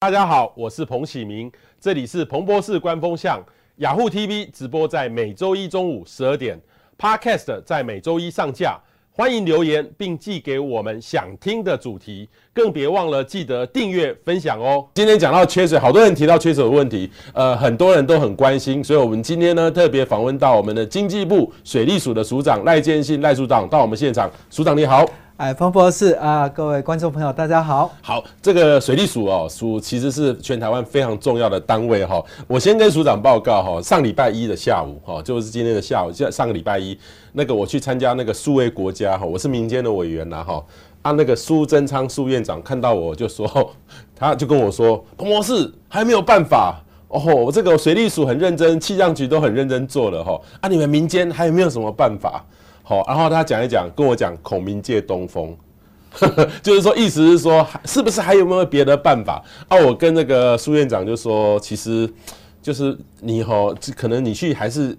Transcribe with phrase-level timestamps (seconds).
[0.00, 1.50] 大家好，我是彭启明，
[1.80, 3.42] 这里是彭博士官风向
[3.78, 6.56] 雅虎 TV 直播，在每周一中午十二点
[6.96, 8.78] ，Podcast 在每周一上架。
[9.10, 14.86] 欢迎留言，并寄给我们想听的主题，更别忘了记得订阅分享哦。
[14.94, 24.30] 今天讲到缺水，好多人提到缺水的问题，呃，很多人都很关心，所以我们今天呢特别访问到我们的经济部水利署的署长赖建信赖署长到我们现场。
[24.48, 25.04] 署长你好。
[25.38, 27.94] 哎，彭博士啊，各位观众朋友，大家好。
[28.02, 32.20] 好，这个水利署哦，署其实是全台湾非常重要的单位哈。
[32.48, 36.98] 我先跟署长报告哈，上礼拜一的下午哈，就是今天的下午，上上个礼拜一，
[37.34, 40.60] 那个我去参加那个数位国家哈，我是民间的委员呐哈。
[41.02, 43.48] 啊，那个苏贞昌苏院长看到我就说，
[44.16, 50.40] 他就跟我说，彭博士还没有办法哦，我这个水利署很认真，气象局都很认真做了哈。
[50.62, 52.44] 啊，你们民间还有没有什么办法？
[52.88, 55.54] 好，然后他讲一讲，跟我讲孔明借东风，
[56.62, 59.44] 就是说，意思是说，是不是还有没有别的办法？
[59.68, 62.10] 啊，我跟那个苏院长就说，其实
[62.62, 63.54] 就是你哈，
[63.94, 64.96] 可能你去还是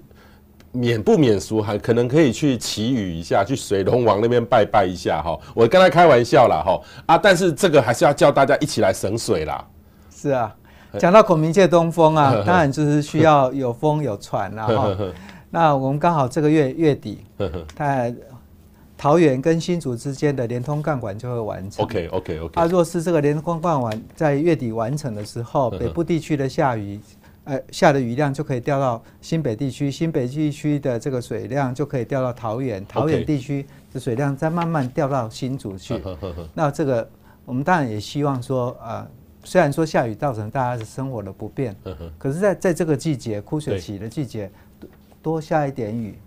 [0.71, 5.35] 免不免俗，还可能可以去祈雨一下，去水龙王那边拜拜一下哈。
[5.55, 9.65] 我跟他开玩笑啦哈，啊，但是这个还是要叫大家一起来省水啦。
[10.15, 10.55] 是啊，
[10.99, 14.95] 讲到孔明借东风啊， 当然就是需要有风有船啦 哈。
[15.49, 17.19] 那我们刚好这个月月底，
[17.75, 18.11] 它
[18.97, 21.83] 桃园跟新竹之间的连通干管就会完成。
[21.85, 22.61] OK OK OK。
[22.61, 26.99] 啊，若是这个连通干管在月底完成的时候，北部地区的下雨，
[27.45, 35.99] 呃，下的雨量就可以调到新北地区，新北地区的这个水量就可以调到桃园，桃园地区的水量再慢慢调到新竹去。
[36.53, 37.09] 那这个
[37.45, 39.07] 我们当然也希望说，呃，
[39.45, 41.73] 虽然说下雨造成大家的生活的不便，
[42.17, 44.51] 可是在在这个季节枯水期的季节。
[45.21, 46.17] 多下一点雨，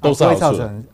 [0.00, 0.84] 都是会造成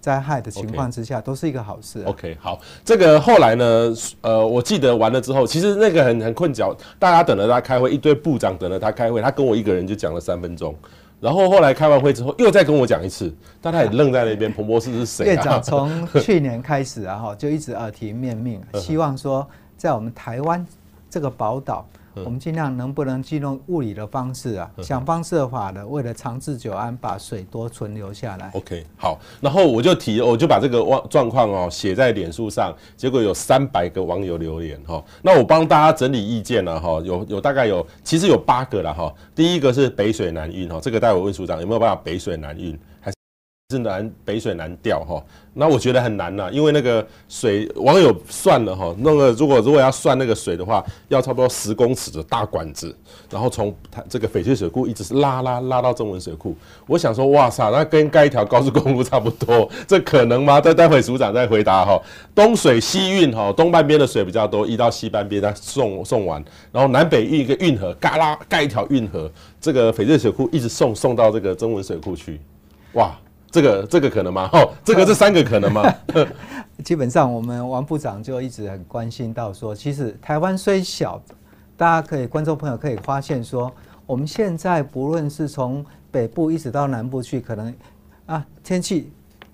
[0.00, 2.02] 灾害的情况之下，都是一个好事。
[2.04, 10.74] OK，好，这个后来呢，呃，我记得完了之后，其实那个很很困扰，大家等着他开会，一堆部长等着他开会，他跟我一个人就讲了三分钟，
[11.20, 14.52] 然后后来开完会之后又再跟我讲一次，但他也愣在那边。
[14.52, 15.26] 彭博士是谁？
[15.26, 19.46] 院长从去年开始啊，哈，就一直耳提面命，希望说
[19.76, 20.64] 在我们台湾
[21.10, 21.86] 这个宝岛。
[22.24, 28.50] 我们尽量能不能借用物理的方式啊，想方设法的，为了长治久安，把水多存留下来。
[28.54, 35.02] OK，好，然后我就提，我就把这个状状况哦写在脸书上，结果有三百个网友留言哈。
[35.22, 39.12] 那我帮大家整理意见了哈，有有大概有，其实有八个了哈。
[39.34, 42.97] 第一个是北水南运哈，这个待会问署长有没有办法北水南运，还
[43.70, 43.78] 是？
[43.80, 52.96] 南北水南调哈，那我觉得很难呐，因为那个水网友算了哈，那个如果如果要算那个水的话，要差不多十公尺的大管子，
[53.30, 56.56] 然后从它这个翡翠水库一直是拉拉拉到中文水库。
[56.86, 60.58] 我想说，哇塞，那跟盖一条高速公路 差不多，这可能吗？
[60.58, 62.00] 待待会署长再回答哈。
[62.34, 66.42] 东水西运哈，东半边的水比较多，移到西半边再送送完，
[66.72, 69.30] 然后南北运一个运河，嘎拉盖一条运河，
[69.60, 72.40] 这个翡翠水库一直送送到这个中文水库去，
[72.94, 73.14] 哇。
[73.50, 74.48] 这个这个可能吗？
[74.52, 75.82] 哦，这个这三个可能吗？
[76.84, 81.20] 基本上，我们王部长就一直很关心到说，其实台湾虽小，
[81.76, 83.72] 大家可以观众朋友可以发现说，
[84.06, 87.74] 我们现在不论是从北部一直到南部去，可能
[88.26, 89.10] 啊天气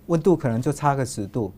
[0.07, 1.53] 温度可能就差个十度。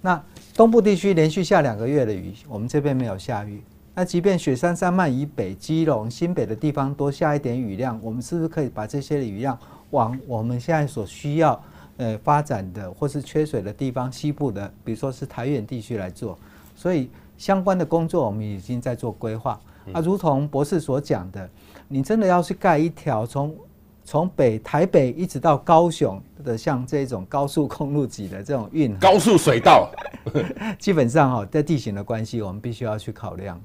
[0.00, 0.20] 那
[0.54, 3.62] 东部地区连续下两个月的雨，我们这边没有下雨。
[3.94, 9.58] 那即便雪山山脉以北、基隆、新北的地方多下一点雨量，我们是不是可以把这些的雨量？
[9.90, 11.62] 往我们现在所需要
[11.96, 16.38] 呃发展的或是缺水的地方，西部的，比如说是台远地区来做，
[16.74, 19.58] 所以相关的工作我们已经在做规划。
[19.92, 21.48] 啊，如同博士所讲的，
[21.86, 23.54] 你真的要去盖一条从
[24.02, 29.88] 从北台北一直到高雄的像这种高速公路级的这种运高速水道，
[30.78, 33.60] 基本上哈，在地形的关系，我们必须要去考量。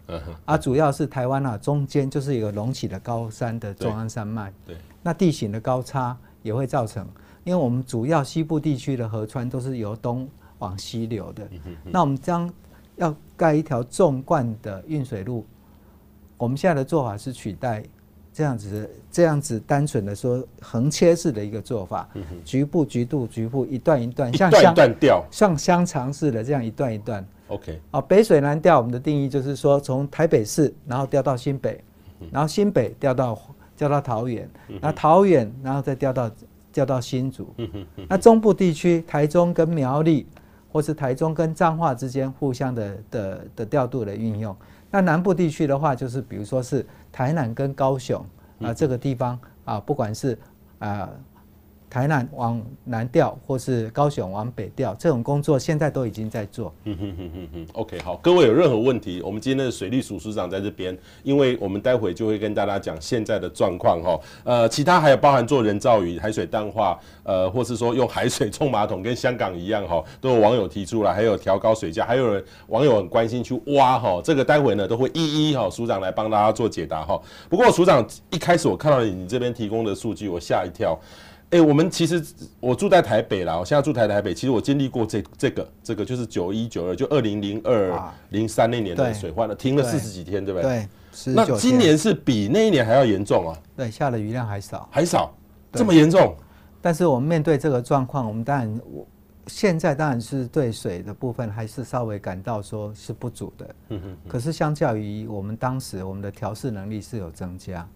[0.45, 4.53] 啊，主要是台湾啊，中间就是一个隆起的高山的中央山脉。
[4.65, 4.75] 对。
[5.03, 7.07] 那地形的高差也会造成，
[7.43, 10.29] 因为我们主要西部地区的河川都是由东
[10.59, 11.47] 往西流的。
[11.83, 12.47] 那我们将
[12.97, 15.43] 要盖一条纵贯的运水路，
[16.37, 17.83] 我们现在的做法是取代
[18.31, 22.07] 这样子这样子单纯的说横切式的一个做法，
[22.45, 24.75] 局部局部局部一段一段，像香
[25.31, 27.25] 像香肠似的这样一段一段。
[27.47, 31.83] OK，啊，北水南调我们的定义就是说从台北市然后调到新北，
[32.31, 33.39] 然后新北调到。
[33.81, 34.47] 调到桃园，
[34.79, 36.31] 那桃园，然后再调到
[36.71, 37.51] 调到新竹。
[38.07, 40.27] 那中部地区，台中跟苗栗，
[40.71, 44.55] 或是台中跟彰化之间互相的的的调度的运用。
[44.91, 48.23] 那南部地区的话，就是比如说是台南跟高雄
[48.59, 50.37] 啊这个地方啊，不管是
[50.77, 51.09] 啊
[51.91, 56.73] 台南往南调，或是高雄往北调，这种工作现在都已经在做。
[56.85, 64.17] 嗯哼哼哼哼，OK，好，各位有任何问题，我们今天的水利署署长在这边，因为我们待会就会跟大家讲现在的状况哈。
[64.45, 77.21] 呃，其他还有包含做人造雨、海水淡化，呃，或是说用海水冲马桶，跟香港一样哈，都有网友提出来，还有调高水价，还有人网友很关心去挖哈，这个待会呢都会一一哈署长来帮大家做解答哈。
[77.49, 80.97] 不过署长一开始我看到你这边提供的数据，我吓一跳。
[81.51, 82.23] 哎、欸，我们其实
[82.59, 84.33] 我住在台北啦，我现在住台台北。
[84.33, 90.87] 其实我经历过这这个这个就是九一九二，就二零零二零三那年的水患了，停了四十几天，对不对？
[91.13, 91.33] 对。
[91.33, 93.57] 那今年是比那一年还要严重啊？
[93.75, 95.33] 对，下的雨量还少，还少，
[95.73, 96.35] 这么严重。
[96.81, 99.05] 但是我们面对这个状况，我们当然我。
[99.53, 103.75] 现在当然是对水的部分还是稍微感到说是不足的，
[104.27, 107.87] 可是相较于我们当时我们的调试能力是有增加，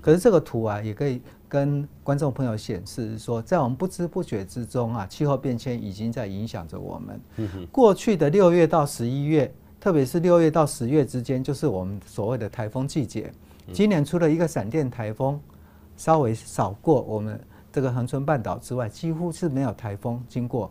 [0.00, 7.20] 可是这个图啊也可以跟观众朋友显示说，在我们不知不觉之中啊，气候变迁已经在影响着我们。
[7.72, 13.32] 过去的六月到十一月，特别是六月到十月之间，就是我们所谓的台风季节。
[13.72, 15.40] 今年除了一个闪电台风
[15.96, 17.38] 稍微少过我们
[17.72, 20.70] 这个恒春半岛之外，几乎是没有台风经过。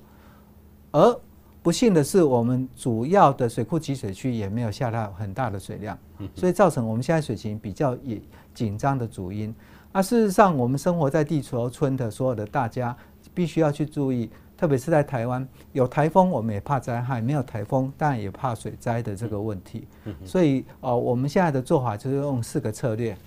[0.93, 1.19] 而
[1.61, 5.97] 不幸的是，我们主要的水库集水区也没有下到很大的水量，
[6.35, 8.21] 所以造成我们现在水情比较也
[8.53, 9.53] 紧张的主因。
[9.91, 12.95] 啊，事实上，我们生活在地球村的所有的大家，
[13.33, 19.87] 必须要去注意，特别是在台湾，有台风我们也怕灾害，没有台风当然也怕水灾的这个问题。
[20.25, 23.17] 所以，哦，我们现在的做法就是用四个策略：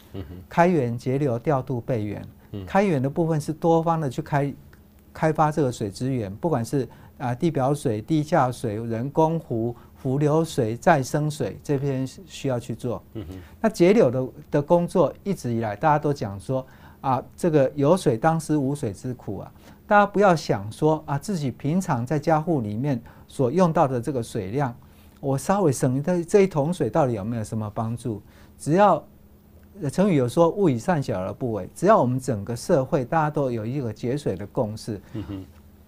[0.48, 2.22] 开源节流、调度备援。
[2.66, 4.54] 开源的部分是多方的去开
[5.12, 13.02] 开发这个水资源，不管是啊，地表水、地下水、人工湖、浮流水、再生水这边需要去做。
[13.14, 13.38] 嗯哼。
[13.60, 16.66] 那节流的的工作一直以来大家都讲说
[17.00, 19.52] 啊，这个有水当思无水之苦啊。
[19.86, 24.74] 大家不要想说啊，自己平常在家户里面所用到的这个水量，
[25.20, 28.20] 我稍微省一这这一桶水到底有没有什么帮助？
[28.58, 29.02] 只要
[29.92, 35.00] 成语有说“勿以善小而不为”，只要我们整个社会大家都有一个节水的共识。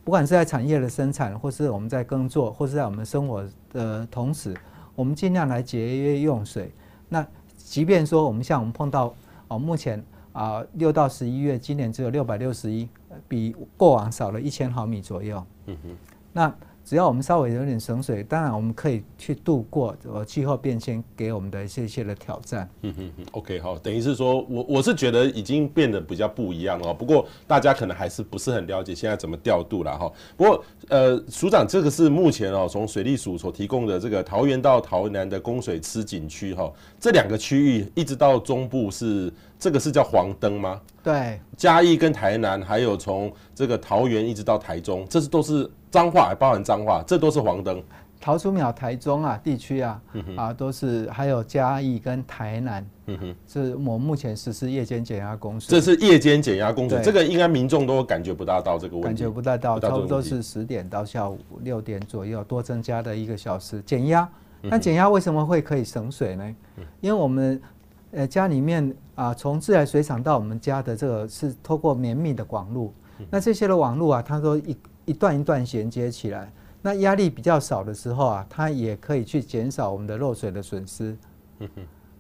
[0.09, 4.57] 不管是在产业的生产，或是我们在耕作，或是在我们生活的同时，
[4.95, 6.73] 我们尽量来节约用水。
[7.11, 7.27] 那
[7.59, 9.15] 即便说我们像我们碰到
[9.49, 10.03] 哦，目前
[10.33, 12.89] 啊六到十一月，今年只有六百六十一，
[13.29, 15.45] 比过往少了一千毫米左右。
[15.67, 15.97] 嗯哼，
[16.33, 16.55] 那。
[16.89, 22.67] 只要我们稍微有点省水，当然我们可以去度过呃气候变迁给我们的一些一些的挑战。
[22.81, 26.95] 嗯哼哼，OK 好，等于是说我我是觉得已经变得比较不一样了。
[26.95, 30.11] 不过大家可能还是不是很了解现在怎么调度了哈。
[30.35, 40.81] 不过呃，署长这个是目前哦，从水利署所提供的这个桃园到桃南的供水吃景区哈，这两个区域一直到中部是这个是叫黄灯吗？
[41.03, 45.71] 对，嘉义跟台南，还有从这个桃园一直到台中，这是都是。
[45.91, 47.83] 彰化还包含彰化，这都是黄灯。
[48.21, 50.03] 桃竹苗、台中啊地区啊，
[50.37, 55.71] 啊都是还有嘉义跟台南，嗯哼，是我目前实施夜间减压供水。
[55.71, 59.07] 这是夜间减压供水，这个应该民众都感觉不大到这个问题。
[59.07, 64.29] 感觉不大到，差不多是十点到下午六点左右多增加的一个小时减压。
[64.63, 66.57] 那减压为什么会可以省水呢？
[67.01, 67.63] 因为我们
[68.11, 72.93] 呃家里面啊，从自来水厂到我们家的这个是透过绵密的网路，
[73.31, 74.77] 那这些的网路啊，它都一。
[75.09, 76.53] 一段一段衔接起来，
[76.83, 81.17] 那压力比较少的时候啊，它也可以去减少我们的漏水的损失。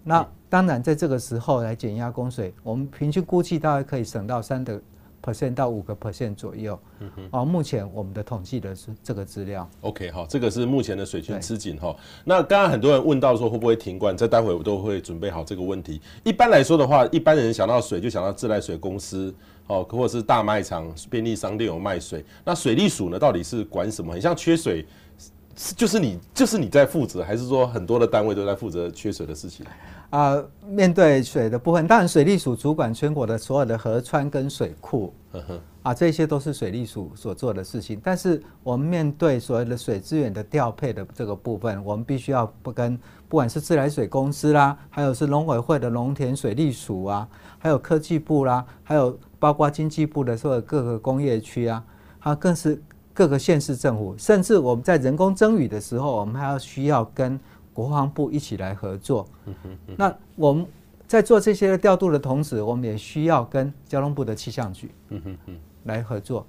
[0.03, 4.81] 那当然，在这个时候来减压供水，我们平均估计大概可以省到三的
[5.23, 6.79] percent 到五个 percent 左右。
[7.31, 9.69] 哦，目前我们的统计的是这个资料。
[9.83, 11.95] OK，好，这个是目前的水情吃紧哈。
[12.25, 16.01] 那刚刚很多人问到说会不会停灌，这待会我都会准备好这个问题。
[16.25, 19.35] 一般来说的话，一般人想到水就想到自来水公司。
[19.69, 23.19] 哦，或者是大卖场、便利商店有卖水，那水利署呢？
[23.19, 24.13] 到底是管什么？
[24.13, 24.85] 很像缺水，
[25.77, 29.67] 就是你就是你在负责，还是说很多的单位都在负责缺水的事情？
[30.09, 35.13] 啊、呃，面对水的部分，当然水利署主管全国的所有的河川跟水库，
[35.83, 38.01] 啊，这些都是水利署所做的事情。
[38.03, 42.99] 但是我们面对所有的水资源的调配的这个部分，我们必须要不跟
[43.29, 49.19] 不管是自来水公司啦，还有是农委会的农田水利署啊，还有科技部啦，还有。
[49.39, 51.85] 包括经济部的所有各个工业区啊，
[52.19, 52.83] 还有更是
[53.15, 57.39] 各个县市政府，甚至我们在人工增雨的时候，我们还要需要跟
[57.73, 59.27] 国防部一起来合作。
[59.97, 60.67] 那我们
[61.07, 64.91] 在做这些调度的同时，我们也需要跟交通部的气象局
[65.85, 66.45] 来合作。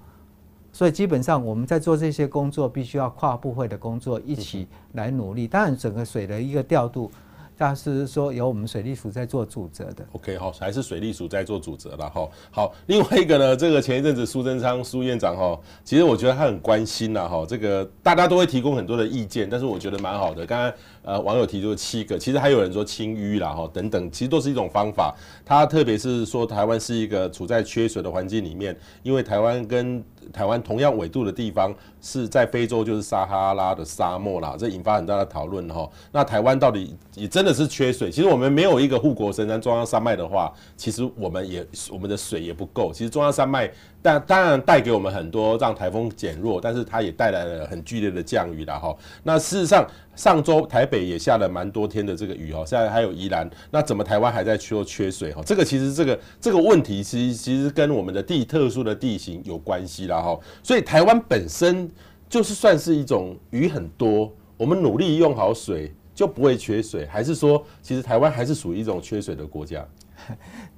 [0.72, 5.48] 所以基本上我们在做这些工作，必须要跨部会的工作一起来努力。
[5.48, 7.12] 当然，整个水的一个调度。
[7.60, 10.06] 但是说由我们水利署在做主责的。
[10.14, 12.26] OK，好，还是水利署在做主责了哈。
[12.50, 20.46] 好，另外一个呢，这个前一阵子苏贞昌苏院长哈，其实我觉得他很关心呐哈，这个大家都会提供很多的意见，但是我觉得蛮好的。
[20.46, 25.16] 刚刚呃网友提出七个，其实还有人说清淤啦哈等等，其实都是一种方法。
[25.46, 35.90] 他特别是说台湾是一个处在缺水的环境里面，因为台湾跟台湾同样纬度的地方是在非洲，就是撒哈拉的沙漠啦，这引发很大的讨论哈。
[36.12, 38.12] 那台湾到底也真的是缺水？
[38.12, 42.92] 其实我们没有一个护国神山中央山脉的话，其实我们也我们的水也不够。
[42.94, 48.96] 其实中央山脉但当然带给我们很多让台风减弱，但是它也带来了很剧烈的降雨了哈。
[49.24, 55.42] 那事实上上周台北也下了蛮多天的这个雨哦，现在还有宜兰，那怎么台湾还在说缺水哈？
[55.46, 60.22] 这个其实这个这个问题其实其实跟我们的地特殊的地形有关系了。
[60.22, 61.90] 哈，所以台湾本身
[62.30, 69.86] 就是算是一种雨很多，我们努力用好水就不会缺水，还是说其实台湾还是属于一种缺水的国家？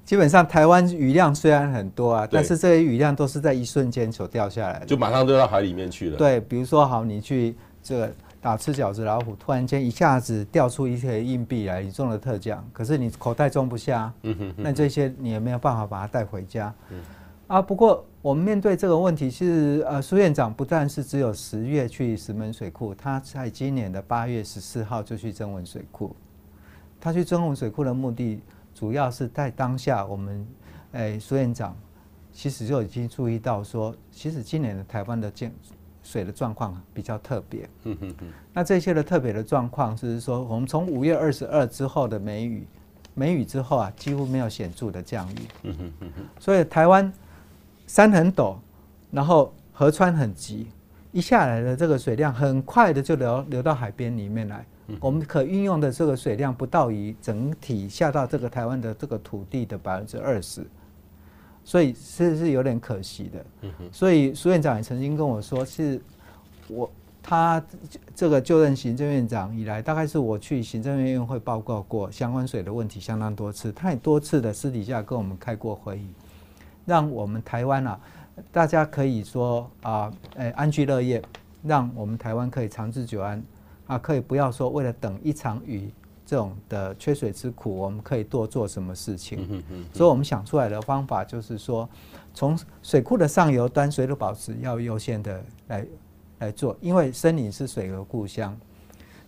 [0.04, 6.16] 基本上台湾雨量虽然很多啊，但是这些雨量都是在一瞬间所掉下来的，就马上就到海里面去了。
[6.16, 16.74] 对，比如说好，你去这个打吃饺子老虎，突然间一下子掉出一些硬币来，你中了特奖，可是你口袋装不下，嗯哼，那这些你也没有办法把它带回家。
[16.90, 16.98] 嗯
[17.46, 26.16] 啊，不过我们面对这个问题，是呃，苏院长不但是只有十月去石门水库，他在今年的八月十四号就去增文水库。
[26.98, 28.40] 他去增文水库的目的，
[28.82, 30.44] 主要是在当下我们，
[30.90, 31.72] 哎，苏院长
[32.32, 35.52] 其实就已经注意到说，其实今年的台湾的建
[36.02, 37.70] 水的状况比较特别。
[37.84, 38.32] 嗯嗯嗯。
[38.52, 42.66] 那这些的特别的状况，就是说，我们从五月二十二之后的梅雨，
[43.14, 45.38] 梅雨之后啊，几乎没有显著的降雨。
[45.62, 46.24] 嗯哼嗯哼。
[46.40, 47.12] 所以台湾。
[47.86, 48.56] 山很陡，
[49.10, 50.66] 然后河川很急，
[51.10, 54.64] 一下来的这个水量很快的就流流到海边里面来。
[55.00, 60.66] 我们可运用的这个水量不到于整体下到这个台湾的这个土地的百分之二十，
[61.64, 63.70] 所以是是有点可惜的。
[63.90, 66.00] 所以苏院长也曾经跟我说，是
[66.68, 66.90] 我
[67.22, 67.62] 他
[68.14, 76.06] 这个就任行政院长以来，大概是我去行政院院会报告过相关水的问题相当多次，他也多次的私底下跟我们开过会议。
[76.84, 78.00] 让我们台湾啊，
[78.50, 81.22] 大家可以说啊，诶，安居乐业，
[81.62, 83.40] 让我们台湾可以长治久安
[83.86, 85.92] 啊，可以不要说为了等一场雨
[86.24, 89.62] 这种的缺水之苦，我们可以多做什么事情。
[89.92, 91.88] 所以我们想出来的方法就是说，
[92.32, 95.86] 从水库的上游端水土保持要优先的来
[96.38, 98.56] 来做，因为森林是水的故乡，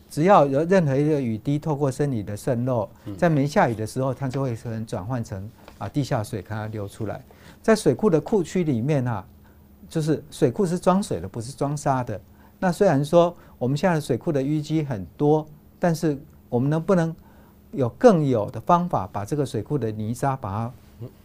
[0.09, 7.23] 只要有任何一个雨滴透过森林的渗漏，在没下雨的时候，它就会成转换成啊地下水，看它流出来。
[7.61, 9.27] 在水库的库区里面啊，
[9.89, 12.19] 就是水库是装水的，不是装沙的。
[12.65, 15.47] 那虽然说我们现在水库的淤积很多，
[15.79, 16.19] 但是
[16.49, 17.15] 我们能不能
[17.73, 20.73] 有更有的方法把这个水库的泥沙把它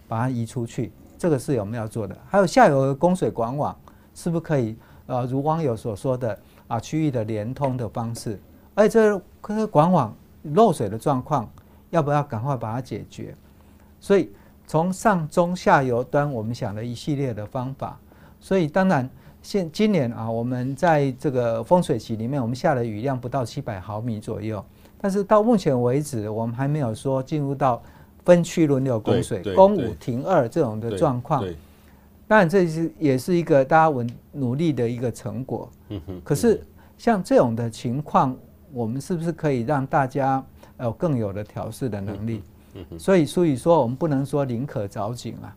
[0.06, 0.92] 把它移出去？
[1.18, 2.18] 这个是我们要做的。
[2.28, 3.74] 还有下游的供水管网，
[4.14, 8.38] 是不是可以呃，如网友所说的啊，区域的连通的方式？
[8.76, 11.50] 而且这个管网漏水的状况，
[11.90, 13.34] 要不要赶快把它解决？
[14.02, 14.30] 所以。
[14.68, 17.98] 从上中下游端，我们想了一系列的方法，
[18.40, 19.10] 所以当然
[19.42, 24.64] 现今年啊，我们在这个风水期里面，我们下的雨量不到七百毫米左右，
[25.00, 27.82] 但是到目前为止，我们还没有说进入到
[28.26, 31.44] 分区轮流供水、供五停二这种的状况。
[32.28, 35.70] 当然这是也是一个大家稳努力的一个成果。
[36.24, 36.62] 可是
[36.98, 38.38] 像这种的情况，
[38.72, 40.44] 我们是不是可以让大家
[40.80, 42.44] 有更有的调试的能力？
[43.00, 45.56] 所以，所以说，我们不能说宁可早井啊。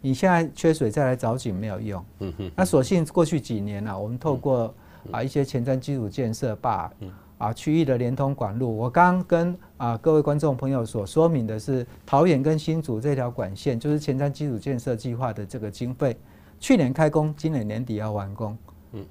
[0.00, 2.04] 你现在缺水再来找井没有用。
[2.20, 4.74] 嗯哼那所幸过去几年啊，我们透过
[5.10, 6.90] 啊一些前瞻基础建设，把
[7.38, 16.16] 啊区域的连通管路，我刚刚跟啊各位观众朋友所说明的是，桃园跟新竹这条管线，就是前瞻基础建设计划的这个经费，
[16.58, 18.56] 去年开工，今年年底要完工。
[18.92, 19.04] 嗯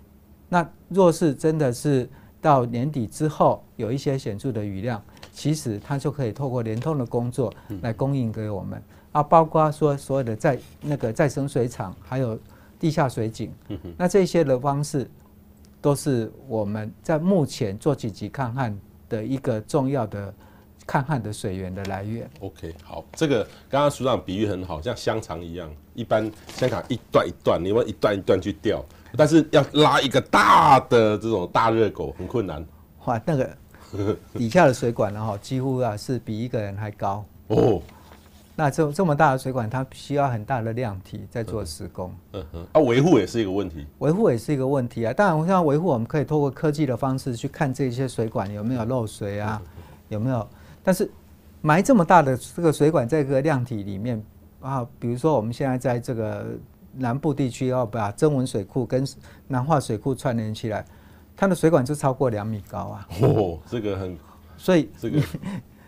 [0.50, 2.10] 那若是真的是
[2.42, 5.02] 到年底之后有一些显著的雨量。
[5.32, 8.82] 其实它就可以透过连通的工作来供应给我们
[9.12, 12.40] 啊，包括说所有的在那个再生水厂，还有
[12.80, 13.52] 地下水井，
[13.98, 15.10] 那这些的方式
[15.82, 20.34] 都是我们在目前做紧急抗旱的一个重要的
[20.86, 22.30] 抗旱的水源的来源。
[22.40, 28.86] OK，好，这个刚刚署长比喻很好，像香肠一样，一般香肠一段一段，你要一段一段去吊，
[29.18, 32.66] 但是要拉一个大的这种大热狗很困难。
[33.06, 33.50] 哇，那个。
[34.36, 37.82] 底下的水管呢，哈，几乎啊是比一个人还高哦。
[38.60, 42.14] 那这这么大的水管，它需要很大的量体在做施工。
[42.34, 43.88] 嗯哼，啊，维护也是一个问题。
[44.00, 45.14] 维护也是一个问题啊。
[45.14, 49.62] 当然，我想维护，我们可以透过科技的方式去看这些水管有没有漏水啊，
[50.10, 50.46] 有没有
[50.84, 51.10] 但是
[51.62, 54.22] 埋这么大的这个水管在这个量体里面
[54.60, 56.48] 啊，比如说我们现在在这个
[56.98, 59.08] 南部地区要把增文水库跟
[59.48, 60.84] 南化水库串联起来，
[61.38, 63.08] 它的水管就超过两米高啊。
[63.22, 64.18] 哦，这个很，
[64.58, 65.22] 所以这个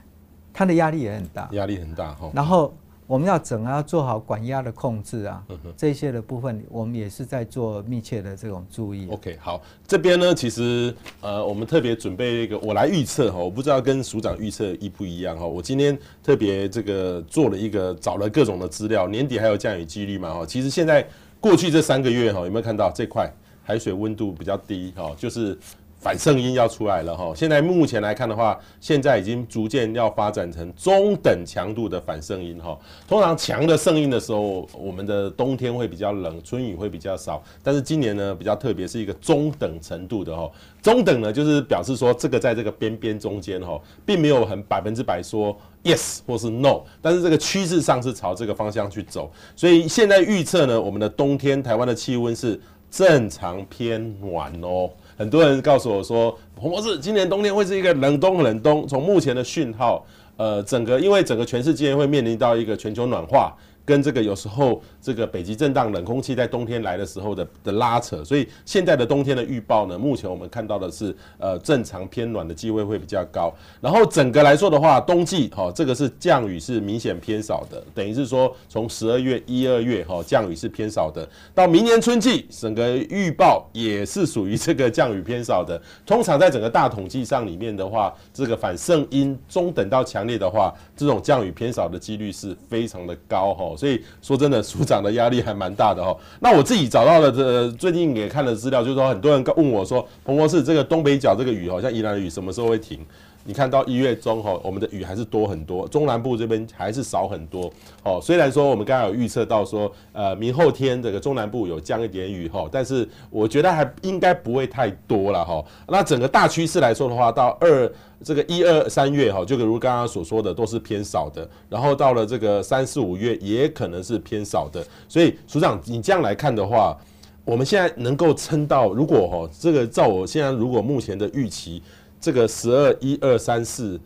[0.54, 2.32] 它的压力也很大，压力很大哈。
[2.34, 2.74] 然后。
[3.08, 5.44] 我们要整啊要做好管压的控制啊，
[5.76, 9.06] 这些的部分我们也是在做密切的这种注意。
[9.10, 15.46] OK，好，这边呢，其实呃，我们特别准备一个，我来预测哈，我不知道跟署长预测一不一样哈。
[15.46, 20.46] 我今天特别这个做了一个，找了各种的资料，年底还有降雨几率嘛哈。
[20.46, 21.06] 其实现在
[21.42, 23.30] 过去这三个月哈，有没有看到这块
[23.62, 25.58] 海水温度比较低哈，就是。
[26.02, 32.76] 反圣婴要出来了哈，现在目前来看的话，现在已经逐渐要发展成中等强度的反圣婴哈。
[33.08, 37.40] 通常强的圣婴的时候，我们的冬天会比较冷，春雨会比较少。
[37.62, 40.50] 但是今年呢，比较特别，是一个中等程度的哈。
[40.82, 49.32] 中等呢，就是表示说这个在这个边边中间哈，并没有很百分之百说 yes 或是 no，但是这个趋势上是朝这个方向去走。
[49.56, 54.90] 所以现在预测呢，我们的冬天台湾的气温是正常偏暖哦。
[55.22, 58.88] 很多人告诉我说，彭博士，今年冬天会是一个冷冬冷冬。
[58.88, 60.04] 从目前的讯号，
[60.36, 63.56] 呃，整个因为整个全世界会面临到一个全球暖化。
[63.86, 73.52] 跟这个有时候这个北极震荡冷空气在冬天来的时候的的拉扯，所以现在的冬天的预报呢，目前我们看到的是呃正常偏暖的机会会比较高。
[73.82, 85.82] 然后整个来说的话，冬季哈这个是降雨是明显偏少的，等于是说从十二月一二月哈降雨是偏少的，到明年春季整个预报也是属于这个降雨偏少的。
[86.06, 93.76] 通常在整个大统计上里面的话，这个反圣音中等到强烈的话，这种降雨偏少的几率是非常的高哈。
[93.76, 96.16] 所以说真的，涨的压力还蛮大的哈。
[96.42, 103.00] 那我自己找到了这最近也看了资料，就是说很多人问我说，彭博士这个东北角这个雨好像宜兰的雨什么时候会停？
[103.44, 107.72] 你看到一月中哈，我们的雨还是多很多，中南部这边还是少很多。
[108.04, 115.64] 哦，虽然说我们刚刚有预测到说，呃，明后天这个中南部有降一点雨哈，但是我觉得还应该不会太多了哈。
[115.88, 117.92] 那整个大趋势来说的话，到二
[118.24, 124.86] 这个一二三月哈，就如刚刚所说的都是偏少的，然后到了这个三四五月也可能是偏少的。
[125.08, 126.96] 所以署长，你这样来看的话，
[127.44, 131.82] 我们现在能够撑到，如果哈这个照我现在如果目前的预期。
[132.22, 134.00] 这个十二一二三四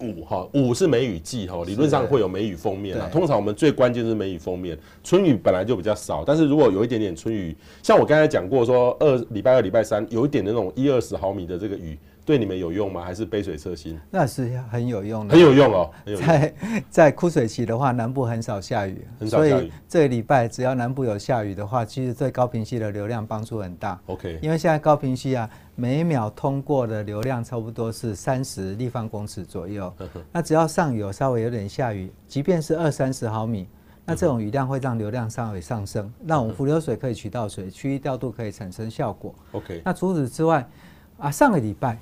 [0.00, 3.08] 五哈，五是梅雨季哈，理论上会有梅雨封面啊。
[3.10, 11.98] 通常我们最关键是梅雨封面，春雨本来就比较少，但是如果有一点点春雨，像我刚才讲过说，二礼拜二礼拜三有一点那种一二十毫米的这个雨。
[12.24, 13.02] 对你们有用吗？
[13.04, 13.98] 还是杯水车薪？
[14.10, 15.90] 那是很有用的，很有用哦。
[16.24, 16.54] 在
[16.88, 19.50] 在枯水期的话，南部很少下雨，很少下雨。
[19.50, 24.00] 所以这个礼拜只要南部有下雨的话，其实对高屏溪的流量帮助很大。
[24.06, 29.92] OK，因为现在高屏溪啊，每秒通过的流量差不多是三十立方公尺左右。
[30.30, 33.66] 那只要上游稍微有点下雨，即便是二三十毫米，
[34.04, 39.34] 那这种雨量会让流量稍微上升，那我们浮流水可以取到水，区域调度可以产生效果。
[39.50, 40.64] OK，那除此之外
[41.18, 41.98] 啊，上个礼拜。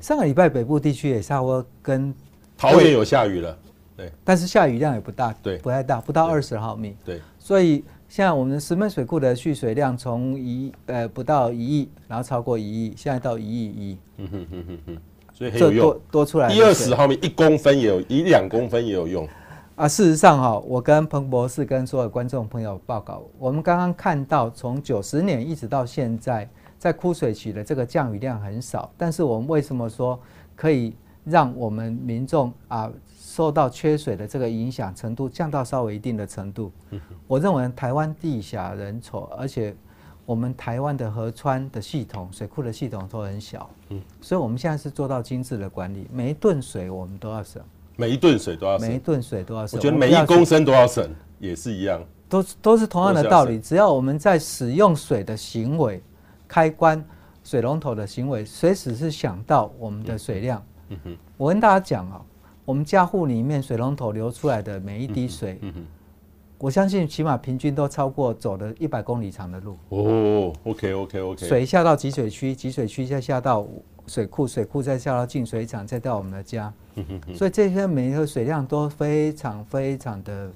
[0.00, 2.14] 上个礼拜北部地区也差不多跟
[2.56, 3.58] 桃园有下雨了，
[3.96, 14.98] 对，但是下雨量也不大，对，不太大，不到二十毫米，对，所以现在我们石门水库的蓄水量从一呃不到一亿，然后超过一亿，现在到一亿一，嗯哼哼哼哼，
[15.32, 19.28] 所以很有用，多多出来一二十毫米一公分也有，一两公分也有用。
[19.74, 19.88] 啊。
[19.88, 26.48] 事实上哈，我跟彭博士跟所有观众朋友报告，我们刚刚看到从九十年一直到现在。
[26.84, 30.20] 在枯水期的这个降雨量很少，但是我们为什么说
[30.54, 30.94] 可以
[31.24, 36.70] 让我们民众啊受到缺水的这个影响程度降到稍微一定的程度？
[37.26, 39.74] 我认为台湾地狭人稠，而且
[40.26, 43.70] 我们台湾的河川的系统、水库的系统都很小，
[44.20, 47.62] 所以我们现在是做到精致的管理，每一吨水我们都要省，
[47.96, 56.02] 每一吨水都要省，每一吨水都要省，我觉得每一公升都要省，也是一样，都都是同样的道理，只要我们在使用水的行为。
[56.54, 57.04] 开关
[57.42, 60.64] 水龙头的行为，随时是想到我们的水量。
[61.36, 62.22] 我跟大家讲啊，
[62.64, 65.58] 我们家户里面水龙头流出来的每一滴水，
[66.56, 69.76] 我相信起码平均都超过走了一百公里长的路。
[69.88, 71.44] 哦，OK OK OK。
[71.44, 73.66] 水下到集水区，集水区再下到
[74.06, 76.72] 水库，水库再下到净水厂，再到我们的家。
[77.34, 80.52] 所以这些每一个水量都非常非常的。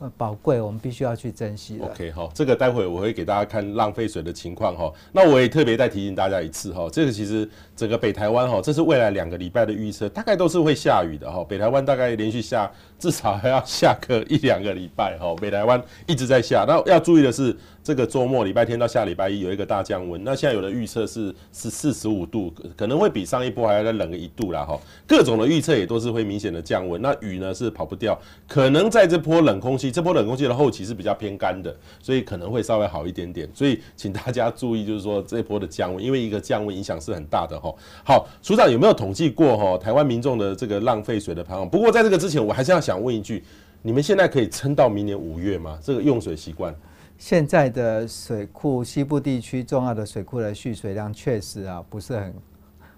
[0.00, 1.78] 呃，宝贵，我们必须要去珍惜。
[1.82, 4.90] OK，好，这个待会我会给大家看浪费水的情况哈。
[5.12, 11.44] 那我也特别再提醒大家一次哈，这个其实整个北台湾哈，这是未来两个礼拜的预测，大概都是会下雨的哈。
[11.44, 15.34] 北台湾大概连续下至少还要下个一两个礼拜哈。
[15.40, 20.22] 北台湾一直在下，那要注意的是，这个周末礼拜天到下礼拜一有一个大降温。
[20.22, 24.78] 那现在有的预测是是四十五度，可能会比上一波还要再冷个一度啦哈。
[25.06, 27.00] 各种的预测也都是会明显的降温。
[27.00, 33.48] 那雨呢是跑不掉，可能在这波冷空气，这波冷空气的后期是比较偏干的，所以可能会稍微好一点点。
[33.54, 37.74] 所以请大家注意，就是说这波的降温，因为一个降温影响是很大的哈。
[38.04, 41.68] 好，署长有没有统计过哈台湾民众的这个浪费水的排放？
[41.68, 43.44] 不过在这个之前，我还是要想问一句。
[43.82, 45.78] 你们现在可以撑到明年五月吗？
[45.82, 46.74] 这个用水习惯，
[47.16, 52.34] 现在的水库西部地区重要的水库的蓄水量确实啊不是很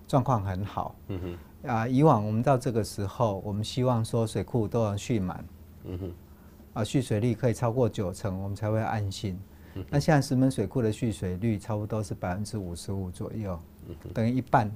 [0.09, 0.97] 状况很好。
[1.07, 1.21] 嗯
[1.63, 5.45] 哼，啊，以往我们到这个时候，我们希望说水库都能蓄满。
[5.85, 6.13] 嗯哼，
[6.73, 9.39] 啊，蓄水率可以超过九成，我们才会安心。
[9.89, 13.57] 那现在石门水库的蓄水率差不多是百分之五十五左右，
[14.13, 14.69] 等于一半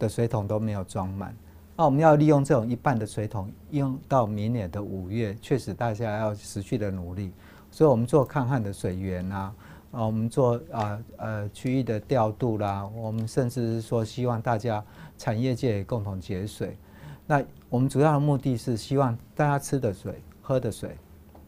[0.00, 1.32] 的水桶都没有装满。
[1.76, 7.32] 那我们要利用这种一半的水桶，用到明年的五月，确实大家要持续的努力。
[7.68, 9.54] 所以，我们做抗旱的水源啊，
[9.90, 14.84] 啊，我们做啊呃区域的调度啦，我们甚至是说希望大家
[15.18, 16.78] 产业界也共同节水。
[17.26, 20.96] 那我们主要的目的是希望大家吃的水、喝的水，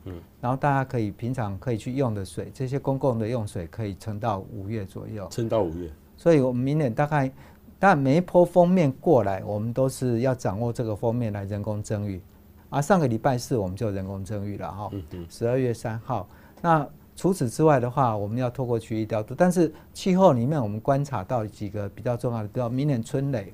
[0.07, 5.29] 嗯，然后大家可以平常可以去用的水，这些公共的用水可以撑到五月左右。
[5.31, 5.89] 撑到五月。
[6.17, 7.31] 所以我们明年大概。
[7.79, 12.21] 但每一波封面过来，我们都是要掌握这个封面来人工增雨。
[12.71, 14.91] 啊，上个礼拜四我们就人工增雨了哈，
[15.29, 16.29] 十二月三号。
[16.63, 19.35] 那除此之外的话，我们要透过区域调度。
[19.35, 23.53] 但是气候里面我们观察到几个比较重要的，比如明年春雷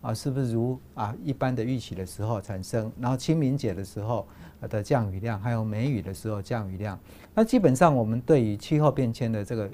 [0.00, 2.90] 啊，是不是如啊一般的预期的时候产生？
[3.00, 4.26] 然后清明节的时候
[4.70, 6.98] 的降雨量，还有梅雨的时候降雨量。
[7.34, 9.70] 那基本上我们对于气候变迁的这个。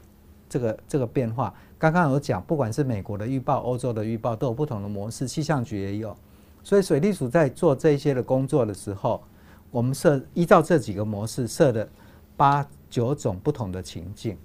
[0.52, 6.16] 这个这个变化，刚刚有讲，不管是美国的预报、欧洲的预报，都有不同的模式，气象局也有。
[6.62, 9.20] 所以水利署在做这些的工作的时候，
[9.68, 11.88] 我们设依照这几个模式设的
[12.36, 14.38] 八九种不同的情境。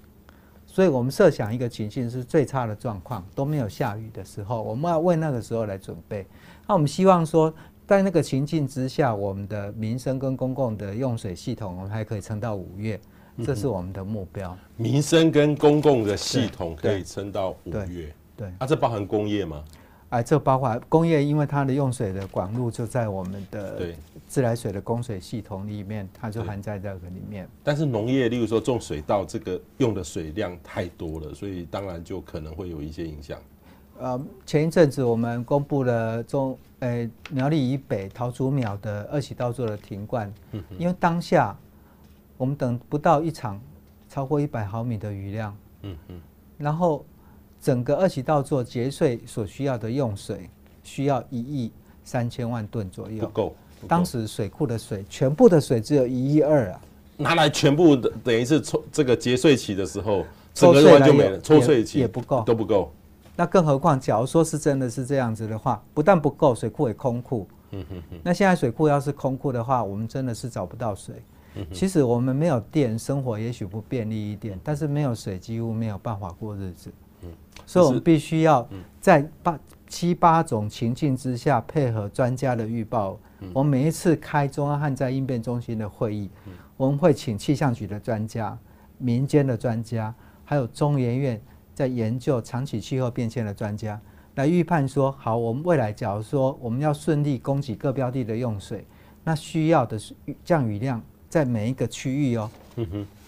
[0.66, 6.26] 所以我们设想一个情境是最差的状况，都没有下雨的时候，我们要为那个时候来准备。
[6.66, 7.54] 那我们希望说，
[7.86, 12.98] 在那个情境之下，我们的民生跟公共的用水系统，我们还可以撑到五月。
[13.44, 18.14] 这是我们的目标，民生跟公共的系统可以撑到五月。
[18.36, 19.64] 对，对啊，这包含工业吗？
[20.10, 23.94] 哎，这包括工业，因为它的用水的管路就在我们的
[24.26, 27.46] 自来水的供水系统里面，它就含在这个里面。
[27.62, 33.38] 但是农业，例如说种水稻，这个用的水量太多了，所以当然就可能会有一些影响。
[33.98, 41.56] 呃，前一阵子我们公布了中，呃，苗栗以北桃竹苗的二期稻作的停灌，嗯因为当下。
[42.38, 43.60] 我们等不到一场
[44.08, 46.20] 超过一百毫米的雨量，嗯嗯，
[46.56, 47.04] 然后
[47.60, 50.48] 整个二期稻作节税所需要的用水
[50.82, 51.72] 需要一亿
[52.04, 53.54] 三千万吨左右，不够。
[53.86, 56.80] 当时水库的水全部的水只有一亿二啊，
[57.16, 60.24] 拿来全部的等于是抽这个节税期的时候，
[60.54, 62.92] 整个完就没了，抽税期也不够，都不够。
[63.36, 67.46] 那更何况，假如说是真的是这样子的话，不但不够，水库也空库。
[67.70, 68.18] 嗯哼哼。
[68.24, 71.14] 那现在水库要是空库的话，我们真的是找不到水。
[71.72, 76.92] 其实我们没有电，生活也许不便利一点，但是没有水，几乎没有办法过日子。
[77.66, 78.66] 所以我们必须要
[79.00, 83.18] 在八七八种情境之下，配合专家的预报。
[83.52, 86.30] 我们每一次开中央旱灾应变中心的会议，
[86.76, 88.56] 我们会请气象局的专家、
[88.98, 91.40] 民间的专家，还有中研院
[91.74, 94.00] 在研究长期气候变迁的专家
[94.36, 98.86] 来预判说：好，我们未来假如说我们要顺利供给各标的的用水，
[99.24, 99.98] 那需要的
[100.44, 101.02] 降雨量。
[101.28, 102.50] 在每一个区域哦，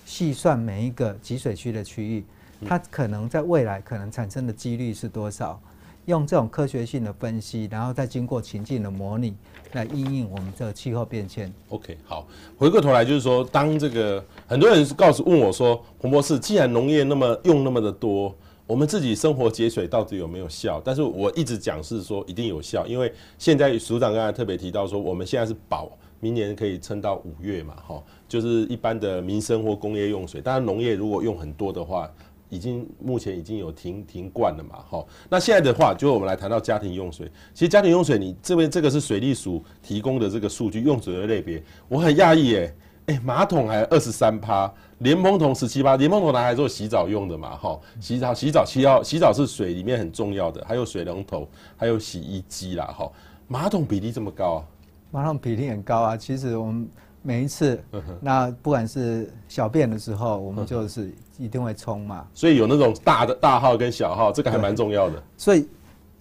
[0.06, 2.24] 细算每一个集水区的区域，
[2.66, 5.60] 它可能在未来可能产生的几率是多少？
[6.06, 9.34] 用这种科学性的分析，然后再经过情境的模拟，
[9.72, 11.52] 来因应我们这个气候变迁。
[11.68, 18.34] OK，好，回过头来就是说，当这个很多人告诉问我说，彭博士，既然农业那么用那么的多，
[18.66, 20.80] 我们自己生活节水到底有没有效？
[20.82, 25.92] 但是我一直讲是说一定有效，因为现在署长刚才特别提到说，我们现在是保。
[26.20, 27.74] 明年可以撑到五月嘛？
[27.86, 30.40] 哈，就是一般的民生或工业用水。
[30.40, 32.10] 当然，农业如果用很多的话，
[32.48, 34.84] 已经目前已经有停停灌了嘛？
[34.88, 37.30] 哈，那现在的话，就我们来谈到家庭用水。
[37.54, 42.74] 其实家庭用水，你这边这个是水利署提供的这个数据，用水的类别，我很讶异耶。
[43.06, 47.56] 哎，马桶还二十三趴，莲蓬桶十七趴，莲蓬桶拿来做洗澡用的嘛？
[47.56, 52.84] 哈，洗澡洗澡需要洗澡是水里面很重要的，还有水龙头，还有洗衣机啦。
[52.86, 53.10] 哈，
[53.48, 54.64] 马桶比例这么高？
[55.10, 56.16] 马桶比例很高啊！
[56.16, 56.88] 其实我们
[57.22, 57.82] 每一次，
[58.20, 62.26] 那不管是小便的时候，我们就是一定会冲嘛。
[62.32, 65.22] 所以有那种大的大号跟小号，这个还蛮重要的。
[65.36, 65.68] 所以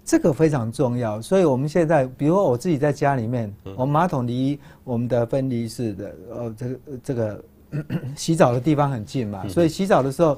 [0.04, 1.21] 这个非常重要。
[1.21, 7.43] 所以我们现在，比如说我自己在家里面，我们马桶离我们的分离式的呃这个这个
[8.17, 10.38] 洗澡的地方很近嘛，所以洗澡的时候，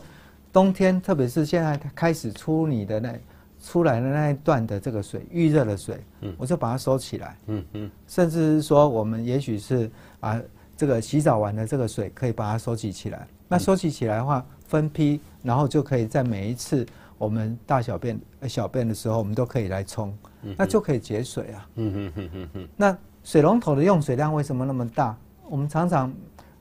[0.52, 3.18] 冬天特别是现在开始出你的那
[3.62, 6.04] 出来的那一段的这个水，预热的水，
[6.38, 10.41] 我就把它收起来，嗯嗯，甚至是说我们也许是啊，
[10.76, 16.86] 这个洗澡完的这个水可以把它收集起来，那收集起来的话分批，然后就可以在每一次
[17.17, 20.12] 我们大小便小便的时候，我们都可以来冲，
[20.58, 25.15] 那就可以节水啊，嗯嗯嗯嗯嗯，那水龙头的用水量为什么那么大？
[25.50, 26.13] 我们常常。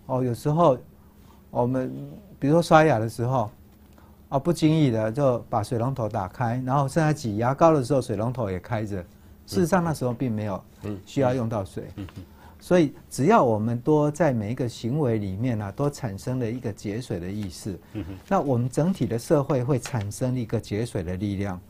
[0.06, 0.76] 哦，有时候
[1.50, 1.88] 我们
[2.36, 3.48] 比如说刷牙的时候，
[4.30, 9.04] 啊，不经意的就把水龙头打开，然后正在挤牙膏的时候，水龙头也开着。
[9.44, 10.62] 事实上那时候并没有
[11.04, 11.88] 需要用到水，
[12.60, 17.76] 所以只要我们多在每一个行为里面呢、啊，都产生了一个节水的意识，
[18.28, 21.60] 那我们整体的社会会产生一个节水的力量，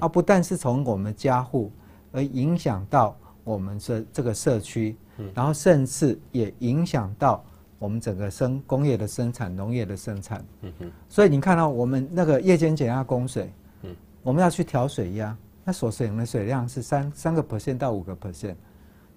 [0.00, 1.72] 啊，不但是从我们家户
[2.12, 4.94] 而影响到我们这这个社区，
[5.32, 7.42] 然后甚至也影响到。
[7.80, 13.50] 我们整个生工业的生产、农业的生产，嗯哼，所以你看到我们那个夜间减压供水，
[13.84, 18.54] 嗯，我们要去调水压，那所使用的水量是三三个 percent 到五个 percent，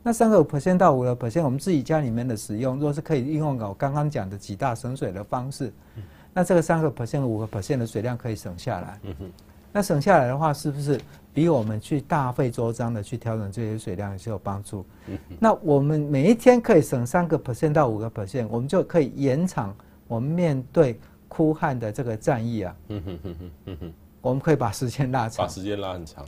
[0.02, 5.74] 那三个 percent 到五个 percent，我们自己家里面的使用，若是可以应用我刚刚讲的几大省水的方式，
[6.34, 9.32] 那这个三个 percent、五个 percent 的水量可以省下来，嗯哼，
[9.74, 10.98] 那省下来的话，是不是？
[11.34, 14.86] 比我们去大费周章的去调整这些水量也是有帮助。
[15.40, 19.76] 那我们每一天可以省三个 percent 到五个 percent，我们就可以延长
[20.08, 22.76] 我们面对枯旱的这个战役啊。
[22.90, 26.24] 嗯哼哼哼哼哼，我们可以把时间拉长，把时间拉很长。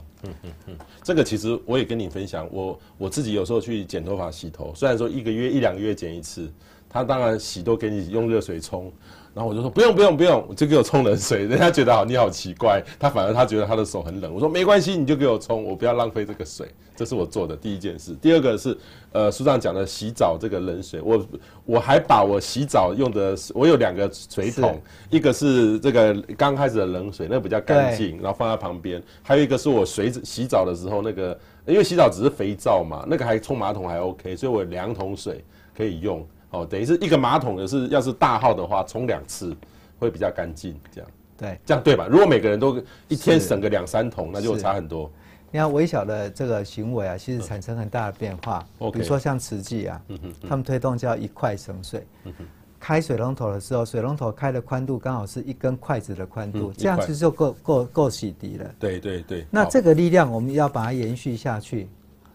[1.04, 6.50] 这个其实我也跟你分享，我我自己有时候去剪头发、洗头，虽然说一个月一两个月剪一次，
[6.88, 8.92] 他当然洗都给你用热水冲。
[9.36, 11.44] 然后我就说不用不用不用，就给我冲冷水。
[11.44, 14.32] 人家觉得好，你好奇怪，他反而他觉得他的手很冷。
[14.32, 16.66] 我说没关系，你就给我冲，我不要浪费这个水。
[16.96, 18.14] 这是我做的第一件事。
[18.14, 18.74] 第二个是，
[19.12, 21.26] 呃，书上讲的洗澡这个冷水，我
[21.66, 29.02] 我还把我洗澡用的，我有两个水桶，一个是这个刚开始的冷水，那个比较干净，然后放在旁边。
[29.22, 35.44] 还有一个是我水洗澡的时候那个，因为洗澡只是肥皂嘛，那个还冲马桶还 OK，所以我有两桶水
[35.76, 36.26] 可以用。
[36.50, 39.54] 哦，等于是一个马桶的是，要是大号的话，冲两次
[39.98, 41.10] 会比较干净，这样。
[41.38, 42.06] 对，这样对吧？
[42.10, 45.10] 如果每个人都一天省个两三桶，那就差很多。
[45.50, 48.66] 你看微小的这个行为啊，其实产生很大的变化。
[48.78, 52.06] 嗯、比如说像慈济啊，嗯、他们推动叫一块省水。
[52.24, 52.32] 嗯、
[52.80, 58.74] 开水龙头的时候，水龙头开的宽度刚好是一根筷子的宽度，嗯、这样子就够够够洗涤了。
[58.78, 59.46] 对对对。
[59.50, 61.88] 那这个力量我们要把它延续下去。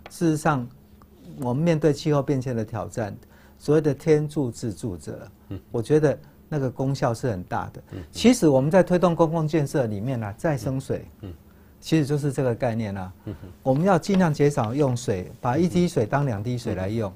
[0.09, 0.67] 事实上，
[1.39, 3.17] 我们面对气候变迁的挑战。
[3.61, 5.31] 所谓的天助自助者，
[5.69, 6.17] 我觉得
[6.49, 7.83] 那个功效是很大的。
[8.11, 11.05] 其实我们在推动公共建设里面呢，再生水，
[11.79, 13.13] 其实就是这个概念啊。
[13.61, 17.13] 我们要尽量减少用水，把一滴水当两滴水来用。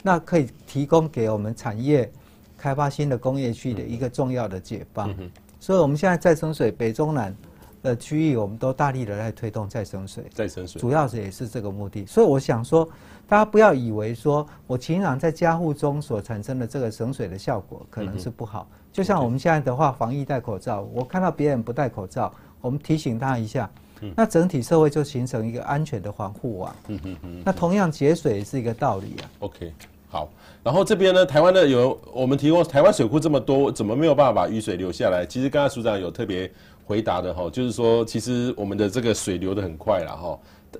[0.00, 2.08] 那可以提供给我们产业
[2.56, 5.12] 开发新的工业区的一个重要的解放。
[5.58, 7.34] 所以我们现在再生水北中南
[7.82, 10.24] 的区域，我们都大力的来推动再生水。
[10.32, 12.06] 再生水主要是也是这个目的。
[12.06, 12.88] 所以我想说。
[13.26, 18.68] 大家不要以为说，我晴朗在家户中所产生的这个省水的效果可能是不好。
[18.92, 23.68] 就像我们现在的话，防疫戴口罩，我看到别人不戴口罩，我们提醒他一下，
[24.14, 26.76] 那整体社会就形成一个安全的防护网。
[27.44, 29.24] 那同样节水也是一个道理啊。
[29.40, 29.72] OK，
[30.08, 30.28] 好。
[30.62, 35.26] 然后这边呢，台湾的有我们提供台湾水库这么多，怎么没有办法把雨水留下来？
[35.26, 36.48] 其实刚才署长有特别
[36.84, 40.38] 回答的哈，就是说其实我们的这个水流得很快了哈。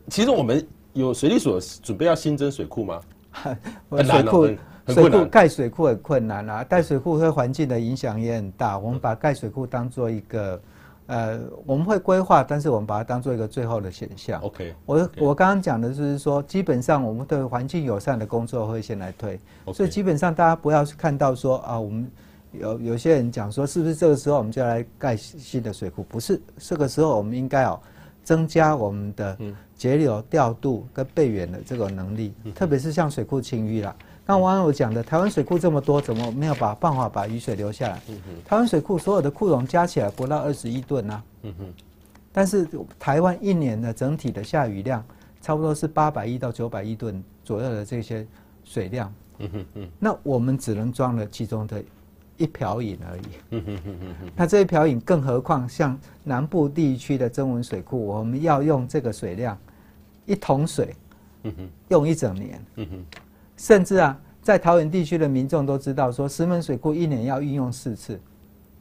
[0.08, 0.64] 其实我们。
[0.94, 3.00] 有水利所准备要新增水库吗？
[3.90, 4.48] 水库
[4.86, 8.78] 水库盖水库很困难啊，盖水库对环境的影响也很大。
[8.78, 10.60] 我们把盖水库当做一个，
[11.06, 14.40] 呃，我们会规划，但是我们把它当做一个最后的选项。
[14.42, 19.40] OK，我我刚刚讲的就是说，基本上我们对环境友善的工作会先来推，
[19.72, 22.08] 所以基本上大家不要去看到说啊，我们
[22.52, 26.04] 有有些人讲说，是不是这个时候我们就要来盖新的水库？
[26.04, 27.80] 不是，这个时候我们应该哦。
[28.22, 29.36] 增加我们的
[29.76, 33.94] 节流调度跟备源的这个能力，特别是像水库清淤啦。
[34.24, 38.00] 刚网友讲的，台湾水库这么多，怎么没有把办法把雨水留下来？
[38.44, 41.22] 台湾水库所有的库容加起来不到二十亿吨呐。
[42.32, 45.04] 但是台湾一年的整体的下雨量，
[45.40, 48.26] 差不多是八百亿到九百亿吨左右的这些
[48.64, 49.12] 水量。
[49.98, 51.82] 那我们只能装了其中的。
[52.36, 53.62] 一瓢饮而已。
[54.34, 59.56] 那这一瓢饮，更何况像南部地区的增文水库，我们要用这个水量，
[60.26, 60.94] 一桶水，
[61.88, 62.60] 用一整年。
[63.56, 68.20] 甚至啊，在桃园地区的民众都知道，说石门水库一年要运用四次。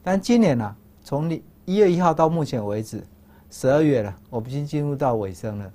[0.02, 1.30] 但今年呢、啊，从
[1.64, 3.02] 一月一号到目前为止，
[3.50, 5.72] 十二月了，我们已经进入到尾声了，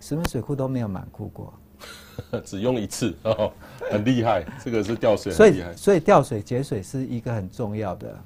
[0.00, 1.52] 石门水库都没有满库过。
[2.44, 3.52] 只用一次哦，
[3.90, 5.62] 很厉害，这个是吊水所以。
[5.76, 8.18] 所以吊水节水是一个很重要的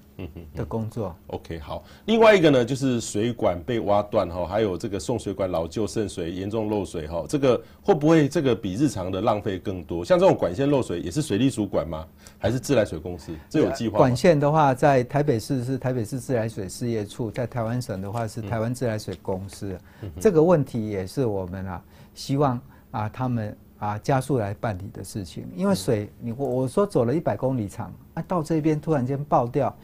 [0.55, 1.15] 的工作。
[1.29, 10.05] OK，好，另外一个呢，就是水管被挖断哈，还有这个送水管老旧渗水，严重漏水哈，这个会不会这个比日常的浪费更多？
[10.05, 12.07] 像这种管线漏水也是水利署管吗？
[12.39, 13.33] 还是自来水公司？
[13.49, 13.99] 这有计划？
[13.99, 19.79] 管线的话，在台北市是台北市自来水事业处，在台湾省的话是台湾自来水公司。
[20.03, 21.83] 嗯、这个问题也是我们啊，
[22.15, 25.47] 希望啊他们啊加速来办理的事情。
[25.55, 29.77] 因为水，你我我说走了一百公里长，啊到这边突然间爆掉，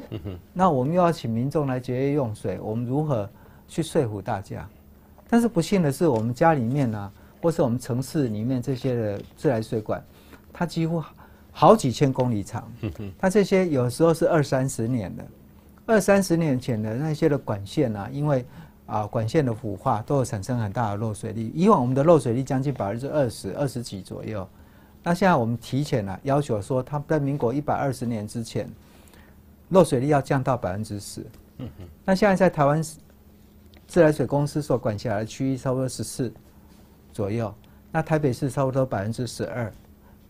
[0.52, 3.28] 那我们又要请民众来节约用水，我们如何
[3.68, 4.68] 去说服大家？
[5.28, 10.02] 但是不幸的是，我们家里面呢、啊，或是我们城市里面这些的自来水管，
[10.52, 11.02] 它几乎。
[11.54, 12.66] 好几千公里长，
[13.18, 15.22] 它这些有时候是二三十年的，
[15.84, 18.42] 二三十年前的那些的管线啊，因为
[18.92, 21.50] 啊管线的腐化，都会产生很大的漏水率。
[21.54, 24.46] 以往我们的漏水率将近百分之二十、二十几左右，
[25.02, 28.68] 那现在我们提前了、啊、要求说，它在民国一百二十年之前，
[29.70, 31.24] 漏水率要降到百分之十。
[31.58, 31.68] 嗯
[32.04, 32.84] 那现在在台湾
[33.86, 36.30] 自来水公司所管辖的区域，差不多十四
[37.12, 37.54] 左右，
[37.90, 39.72] 那台北市差不多百分之十二。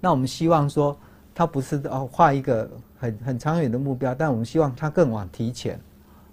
[0.00, 0.96] 那我们希望说。
[1.34, 5.80] 它不是哦，画一个很很长远的目标，但我们希望它更往提前，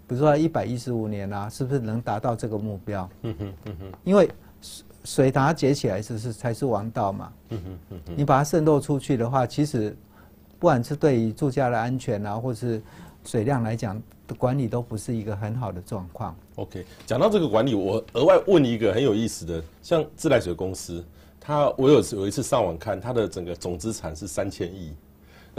[0.10, 3.08] 比如说一百一十五年啊，是不是能达到这个目标？
[3.22, 4.28] 嗯哼嗯哼，因为
[4.60, 7.32] 水水把它结起来是是才是王道嘛。
[7.50, 9.96] 嗯哼嗯哼，你把它渗漏出去的话，其实
[10.58, 12.82] 不管是对于住家的安全啊，或是
[13.24, 16.36] 水量来讲的管理，都不是一个很好的状况。
[16.56, 21.06] OK，讲到这个管理，我额外问一个很有意思的，像自来水公司。
[21.40, 24.94] 它我有有一次上网看，它的整个总资产是三千亿，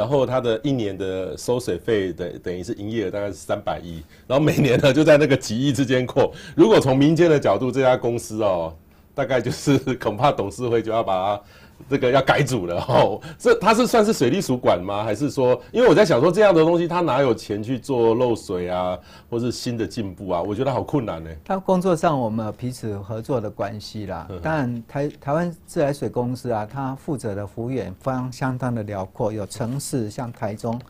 [0.01, 6.33] 然后他的一年的收水费等等于是营业额大概是三百亿，然后每年呢就在那个几亿之间扩。
[6.57, 8.75] 如果从民间的角度，这家公司哦，
[9.15, 11.43] 大概就是恐怕董事会就要把它。
[11.89, 15.03] 这个要改组了哦，这它是算是水利署管吗？
[15.03, 20.43] 还是说，因为我在想说这样的东西，他哪有钱去做漏水啊，或是新的进步啊？
[20.43, 21.31] 我觉得好困难呢。
[21.45, 24.29] 他工作上我们有彼此合作的关系啦。
[24.43, 30.81] 当然，台台湾自来水公司啊，它负责的幅员方相当的辽阔，有城市像台中、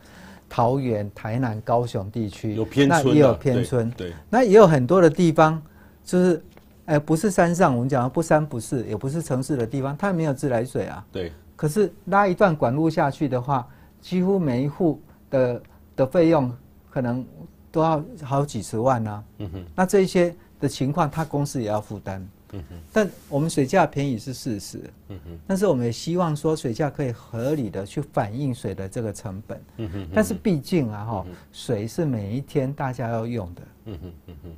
[0.49, 5.61] 桃园、台南、高雄地区，有偏村，那也有偏村，对，对那也有很多的地方
[6.03, 6.43] 就是。
[6.91, 11.05] 哎，不是山上，我们讲不山不是，也不是城市的地方，它没有自来水啊。
[11.09, 11.31] 对。
[11.55, 13.65] 可是拉一段管路下去的话，
[14.01, 15.61] 几乎每一户的
[15.95, 16.51] 的费用
[16.89, 17.25] 可能
[17.71, 19.23] 都要好几十万呢、啊。
[19.37, 19.65] 嗯哼。
[19.73, 22.27] 那这些的情况，它公司也要负担。
[22.51, 22.75] 嗯哼。
[22.91, 24.81] 但我们水价便宜是事实。
[25.07, 25.39] 嗯哼。
[25.47, 29.61] 但是我们也希望说，水价可以合理的去反映水的这个成本。
[29.77, 30.07] 嗯哼。
[30.13, 33.61] 但是毕竟啊，哈，水是每一天大家要用的。
[33.85, 34.11] 嗯哼。
[34.27, 34.49] 嗯哼。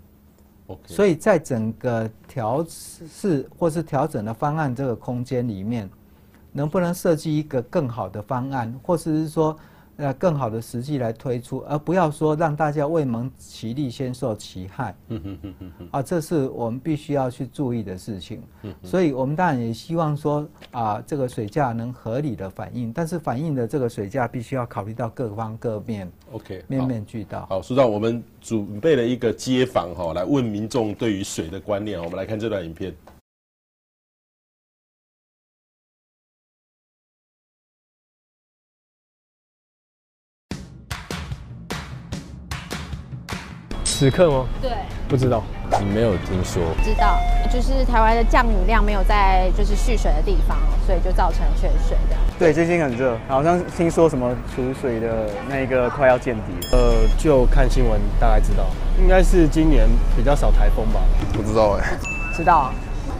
[0.86, 5.90] 所以在整个调试或是调整的方案这个空间里面，
[6.52, 9.56] 能不能设计一个更好的方案，或者是说，
[9.98, 14.96] 呃，更好的实际来推出，而不要说让大家未蒙其利先受其害。
[15.10, 15.88] 嗯嗯嗯嗯嗯。
[15.92, 18.42] 啊，这是我们必须要去注意的事情。
[18.64, 18.74] 嗯。
[18.82, 26.12] 所以我们当然也希望说，啊，这个水价能合理的反映，但是反映的这个水价必须要考虑到各方各面。
[26.32, 26.64] OK。
[26.68, 27.46] 面面俱到。
[27.46, 32.02] 好，苏长，我们准备了一个街访哈，来问民众对于水的观念。
[32.02, 32.94] 我们来看这段影片。
[44.04, 44.46] 此刻吗？
[44.62, 44.70] 对，
[45.08, 45.42] 不知道，
[45.80, 46.62] 你没有听说？
[46.84, 47.18] 知道，
[47.50, 52.22] 就是台湾的降雨量没有在就是蓄水的地方，所以就造成缺水这样。
[52.38, 56.68] 对，最近很热，好像听说什么储水的那个快要见底。
[56.74, 58.66] 呃，就看新闻大概知道，
[59.00, 59.88] 应该是今年
[60.18, 61.00] 比较少台风吧？
[61.32, 61.98] 不知道哎、欸，
[62.36, 62.74] 知道啊，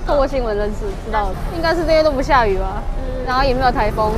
[0.06, 2.84] 透过新闻认识，知道应该是这些都不下雨吧？
[2.98, 4.12] 嗯，然后也没有台风。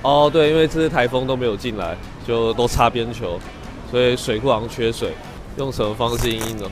[0.00, 1.94] 哦，对，因为这些台风都没有进来，
[2.26, 3.38] 就都擦边球，
[3.90, 5.12] 所以水库好像缺水。
[5.56, 6.64] 用什么方式因应呢？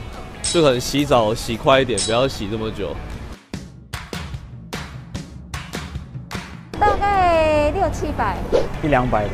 [0.43, 2.95] 就可能洗澡洗快一点，不要洗这么久。
[6.79, 8.37] 大概六七百，
[8.83, 9.33] 一两百吧，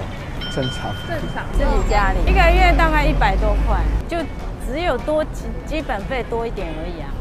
[0.56, 0.96] 正常。
[1.06, 1.44] 正常。
[1.52, 4.18] 自己家里一个月大概一百多块，就
[4.66, 7.12] 只有多基基本费多一点而已啊。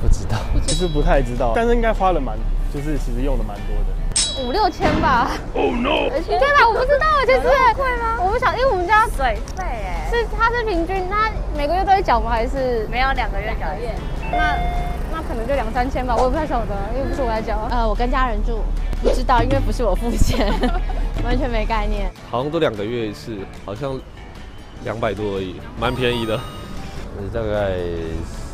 [0.00, 2.34] 不知道，其实不太知道，但是应该花了蛮，
[2.72, 4.07] 就是其实用的蛮多的。
[4.44, 5.30] 五六千吧。
[5.54, 6.08] Oh no！
[6.20, 8.18] 天哪，我不知道，其实会吗？
[8.20, 12.30] 我不想，因为我们家水费哎，是它是平均，它每个月都会缴吗？
[12.30, 13.66] 还是没有两个月缴？
[14.30, 14.56] 那
[15.10, 17.68] 那可能就两三千吧，我也不太晓得，因为不是我来缴。
[17.70, 18.60] 呃，我跟家人住，
[19.02, 20.52] 不知道，因为不是我付钱，
[21.24, 22.10] 完全没概念。
[22.30, 23.98] 好像都两个月一次，好像
[24.84, 26.38] 两百多而已，蛮便宜的。
[27.34, 27.74] 大概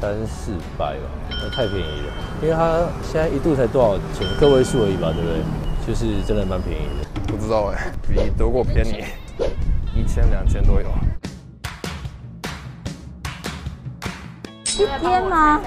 [0.00, 4.26] 三四百吧，那太便宜了，因为它现在一度才多少钱？
[4.40, 5.42] 个位数而已吧，对不对？
[5.86, 7.08] 就是真的蛮便宜的。
[7.26, 9.04] 不知道哎，比德国便宜，
[9.94, 10.88] 一千两千都有。
[14.64, 15.60] 一天吗？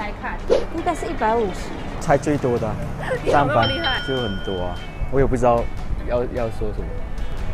[0.76, 1.70] 应该是一百五十。
[2.01, 2.70] 猜最多的，
[3.30, 3.68] 三百
[4.07, 4.76] 就很多啊，
[5.11, 5.63] 我也不知道
[6.07, 6.88] 要要说什么，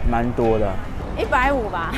[0.10, 0.72] 蛮多的。
[1.18, 1.94] 一百五吧，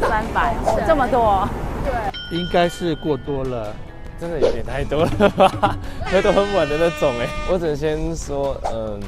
[0.00, 0.54] 三百，
[0.86, 1.48] 这么多？
[1.84, 3.74] 对，应该是过多了，
[4.20, 5.76] 真的有点太多了吧？
[6.06, 9.00] 喝都很晚的那种哎，我只能先说，嗯，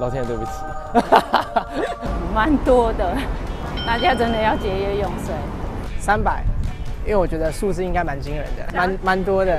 [0.00, 0.50] 老天爷对不起。
[2.34, 3.16] 蛮多的，
[3.86, 5.34] 大家真的要节约用水。
[6.00, 6.42] 三百，
[7.04, 9.58] 因为我觉得数字应该蛮惊人的，蛮蛮多的。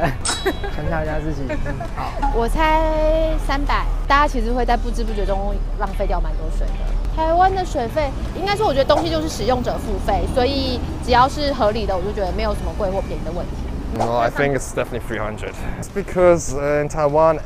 [0.76, 1.42] 想想一下自己，
[1.96, 3.86] 好，我猜三百。
[4.08, 6.74] 大家其实会在不知不觉中浪费掉蛮多水的。
[7.16, 13.67] 台湾的水费，应该说我觉得东西就是使用者付费，所以只要是合理的，我就觉得没有什么贵或便宜的问题。
[13.99, 15.55] No, I think it's definitely three hundred.
[15.79, 17.39] It's because in Taiwan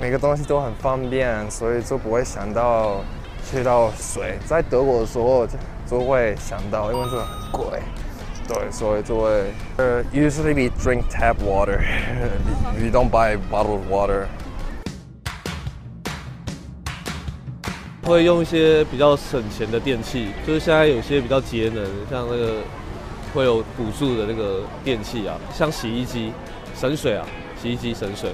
[0.00, 3.04] 每个东西都很方便，所以就不会想到。
[3.46, 5.52] 切到水，在德国的时候就
[5.86, 7.78] 就会想到，因为这个很贵，
[8.48, 14.24] 对，所以就会呃，usually we drink tap water，we don't buy bottled water。
[18.02, 22.62] 会用一些比较省钱的电器，就是现在有些比较节能，像那个
[23.33, 26.33] 会有补助的那个电器啊，像洗衣机
[26.75, 27.25] 省水啊，
[27.61, 28.33] 洗衣机省水。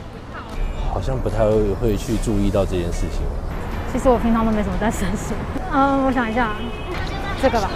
[0.93, 3.20] 好像不太会会去注意到这件事情。
[3.91, 5.36] 其实我平常都没什么在省水。
[5.74, 6.56] 嗯，我想一下，
[7.41, 7.70] 这个吧，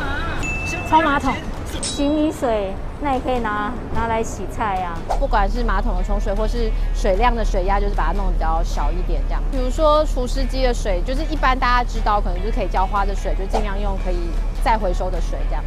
[0.87, 1.33] 冲马桶、
[1.81, 5.19] 洗米水，那也可以拿拿来洗菜呀、啊。
[5.19, 9.43] 不管是马桶的冲水，或是水量的水压，就是把它弄得比较小一点这样。
[9.51, 14.17] 比如说除湿机的水，就是一般大家知道，可能就是可以浇花的水，就尽量用可以
[14.63, 15.61] 再回收的水这样。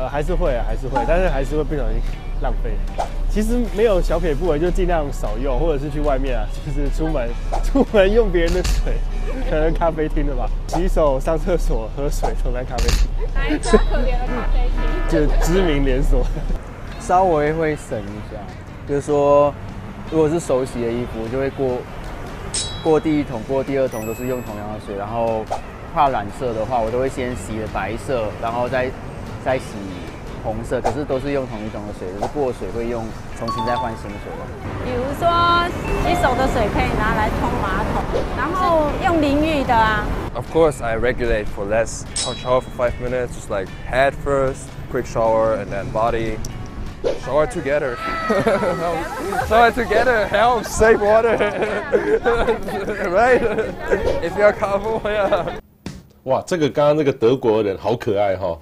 [0.00, 2.00] 呃，还是会啊，还是会，但是还是会不小心
[2.40, 2.70] 浪费。
[3.28, 7.28] 其实没有小撇步，就尽量少用，或者是去外面啊，就是出门
[7.62, 8.94] 出门用别人的水，
[9.50, 13.08] 可能咖啡厅的吧，洗手、上厕所、喝水都在咖啡厅。
[13.34, 14.70] 哪一家可怜的咖啡
[15.10, 15.28] 厅？
[15.28, 16.24] 就知名连锁。
[16.98, 18.40] 稍微会省一下，
[18.88, 19.52] 就是说，
[20.10, 21.76] 如果是手洗的衣服，就会过
[22.82, 25.44] 过第一桶、过第二桶都是用同样的水，然后
[25.92, 28.90] 怕染色的话，我都会先洗了白色，然后再。
[29.44, 29.64] 再洗
[30.42, 33.04] 红色，可是都是用同一种的水，就是过水会用
[33.38, 34.42] 重新再换新水的。
[34.84, 35.28] 比如说
[36.02, 38.02] 洗手的水可以拿来冲马桶，
[38.36, 40.04] 然后用淋浴的啊。
[40.34, 42.04] Of course, I regulate for less.
[42.24, 46.38] I'll shower for five minutes, just like head first, quick shower, and then body.
[47.24, 47.96] Shower together.
[49.48, 51.36] shower together helps save water,
[53.10, 53.40] right?
[54.22, 55.60] If you're careful, yeah.
[56.24, 58.58] 哇，这个刚刚那个德国人好可爱哈。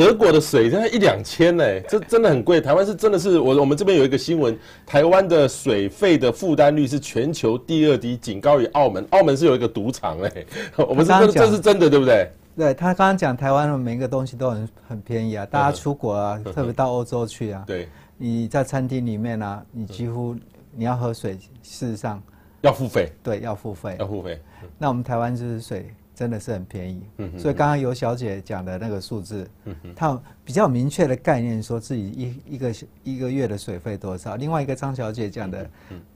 [0.00, 2.58] 德国的水现在一两千呢，这真的很贵。
[2.58, 9.06] 台湾是真的是我我们这边有一个新闻，台湾的水费的负担率是全球第二低，仅高于澳门。
[9.10, 10.46] 澳门是有一个赌场哎，
[10.88, 12.30] 我们是这这是真的对不对？
[12.56, 17.86] 对，他刚刚讲台湾的每一个东西都很很便宜啊，大家出国啊，特别到欧洲去啊，对，
[18.16, 20.34] 你在餐厅里面啊，你几乎
[20.74, 22.22] 你要喝水，事实上
[22.62, 24.40] 要付费，对，要付费，要付费。
[24.78, 25.94] 那我们台湾就是水。
[26.20, 27.02] 真的是很便宜，
[27.38, 29.48] 所以刚刚尤小姐讲的那个数字，
[29.96, 34.36] 她比较明确的概念，说自己一一个一个月的水费多少。
[34.36, 35.66] 另外一个张小姐讲的，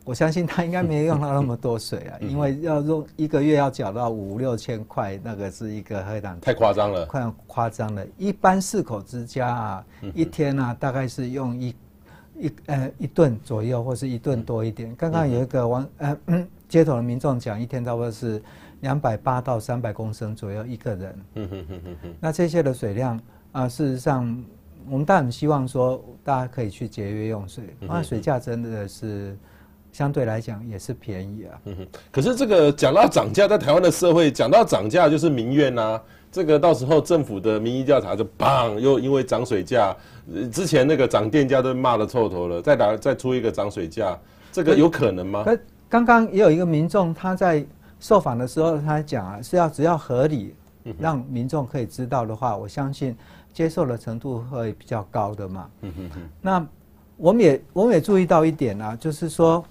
[0.05, 8.07] 我相信她应该没有用到那么多水啊，因为要用一个月要缴到五六千块，那个是一个黑档，太夸张了，快夸张了。
[8.19, 11.75] 一般四口之家啊，一天啊大概是用一
[12.39, 14.95] 一呃一顿左右，或是一顿多一点。
[14.97, 16.15] 刚刚有一个网呃
[16.69, 18.43] 街头的民众讲，一天差不多是。
[18.85, 22.15] 两百八到三百公升左右一个人，嗯哼哼哼哼。
[22.21, 23.17] 那这些的水量
[23.51, 24.45] 啊、呃，事实上，
[24.91, 27.65] 我们当然希望说大家可以去节约用水。
[27.81, 29.35] 那水价真的是
[29.91, 31.61] 相对来讲也是便宜啊。
[31.65, 31.89] 嗯哼。
[32.13, 35.99] 可是这个讲到涨价，在台湾的社会讲到涨价就是民怨呐。
[36.31, 39.97] 这个到时候政府的民意调查就砰，又因为涨水价，
[40.53, 44.19] 之前那个涨电价都骂得臭头了，再打再出一个涨水价，
[44.53, 45.43] 这个有可能吗？
[45.89, 47.65] 刚刚也有一个民众他在。
[48.05, 50.55] 受访的时候，他讲啊，是要只要合理，
[50.99, 53.17] 让民众可以知道的话，我相信
[53.51, 55.71] 接受的程度会比较高的嘛。
[56.43, 56.67] 那
[57.17, 59.65] 我们也我们也注意到一点啊，就是说，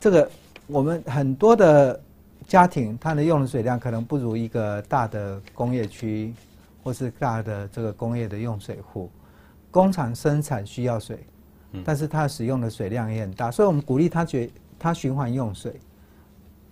[0.00, 0.30] 这个
[0.68, 2.00] 我们很多的
[2.46, 6.32] 家庭，它的用的水量可能不如一个大的工业区，
[6.82, 9.10] 或是大的这个工业的用水户。
[9.70, 11.26] 工厂生产需要水，
[11.84, 14.48] 但是它使用的水量也很大，所以我们鼓励他觉
[14.78, 15.78] 他循环用水。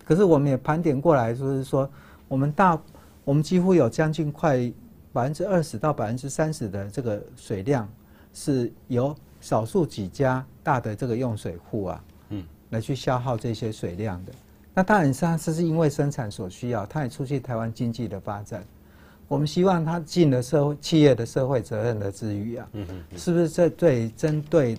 [0.07, 1.89] 可是我们也盘点过来，就是说，
[2.29, 2.79] 我们大，
[3.25, 4.71] 我们几乎有将近快
[5.11, 7.85] 百分之二十到百分之三十的这个水量，
[8.33, 14.31] 是由少数几家大的这个用水户啊，嗯，来去消耗这些水量的。
[14.73, 18.63] 那当然，它是因为生产所需要，它也促进台湾经济的发展。
[19.27, 22.87] 我们希望它尽了社会企业的社会责任的之余啊，嗯
[23.17, 24.77] 是不是这对针对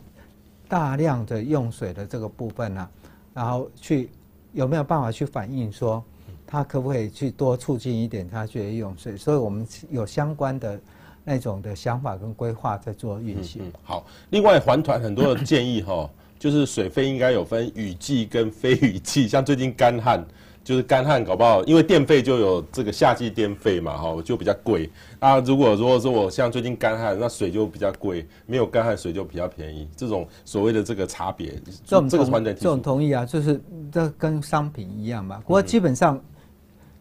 [0.66, 2.90] 大量的用水的这个部分呢、啊？
[3.34, 4.08] 然后去
[4.52, 6.02] 有没有办法去反映说，
[6.46, 9.16] 他可不可以去多促进一点他去用水？
[9.16, 10.80] 所以我们有相关的
[11.24, 13.70] 那种的想法跟规划在做运行。
[13.82, 20.24] 好，另外环团很多的建议哈，就是水费应该有分雨季跟非雨季，像最近干旱。
[20.68, 24.90] 就是干旱搞不好，因为电费就有这个夏季电费嘛，哈，就比较贵。
[25.18, 29.88] 啊，如果如果说我像最近干旱，那水就比较贵；没有干旱，水就比较便宜。
[29.96, 33.58] 这种所谓的这个差别，这种这个团队这种同意啊，就是
[33.90, 35.38] 这跟商品一样嘛。
[35.38, 36.22] 不过基本上，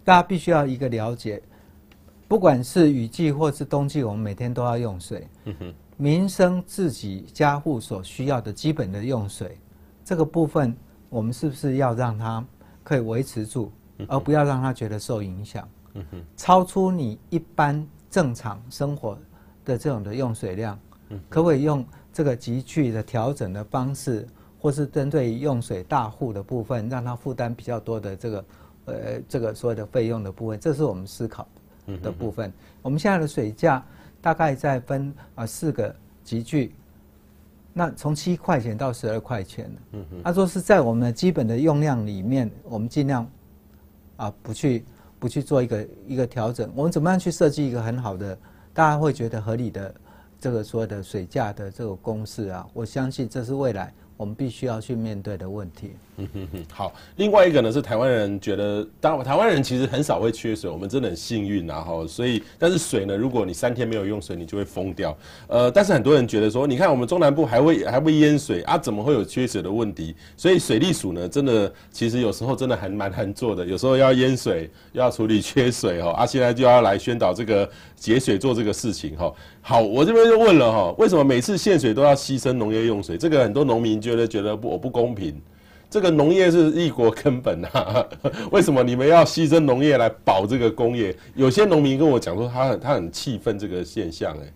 [0.05, 1.41] 大家必须要一个了解，
[2.25, 5.27] 不管是雨季或是冬季，我们每天都要用水。
[5.43, 9.57] 嗯哼，民生自己家户所需要的基本的用水，
[10.05, 10.73] 这个部分
[11.09, 12.41] 我们是不是要让它？
[12.87, 13.69] 可以维持住，
[14.07, 15.67] 而不要让他觉得受影响。
[16.37, 19.19] 超出你一般正常生活
[19.65, 20.79] 的这种的用水量，
[21.27, 24.25] 可不可以用这个急剧的调整的方式，
[24.57, 28.45] 或是针对用水大户的部分，让他负担比较多的这个
[28.85, 28.95] 呃
[29.27, 31.45] 这个所有的费用的部分，这是我们思考
[32.01, 32.53] 的部分。
[32.81, 33.85] 我们现在的水价
[34.21, 36.73] 大概在分啊四个级距。
[37.77, 43.29] 那从七块钱到十二块钱，嗯哼，他说是在我们的基本的用量里面，我们尽量
[44.15, 44.83] 啊不去
[45.19, 46.71] 不去做一个一个调整。
[46.75, 48.35] 我们怎么样去设计一个很好的，
[48.73, 49.93] 大家会觉得合理的
[50.39, 52.67] 这个所谓的水价的这个公式啊？
[52.73, 55.91] 我相信这是未来我们必须要去面对的问题。
[56.17, 56.93] 嗯哼哼，好。
[57.17, 62.05] 另外一个呢是台湾人觉得，当台湾人其实很少会缺水，我们真的很幸运啊哈。
[62.07, 65.15] 所以，但是水呢，如果你三天没有用水，你就会疯掉。
[65.47, 70.15] 呃，但是很多人觉得说，你看我们中南部还会 还会淹水啊，怎么会有缺水的问题？
[70.35, 79.31] 所以水利署呢，真的其实有时候真的还蛮难做的，有时候要淹水，要处理缺水哈， 啊，现在就要来宣导这个节水做这个事情哈。
[79.61, 83.15] 好，我这边就问了哈，为什么每次限水都要牺牲农业用水？
[83.17, 85.39] 这个很多农民觉得觉得不我不公平。
[85.89, 88.05] 这个农业是一国根本啊，
[88.51, 91.15] 为什么你们要牺牲农业来保这个工业？
[91.33, 94.53] 有些农民跟我讲说，他很他很气愤这个现象，哎，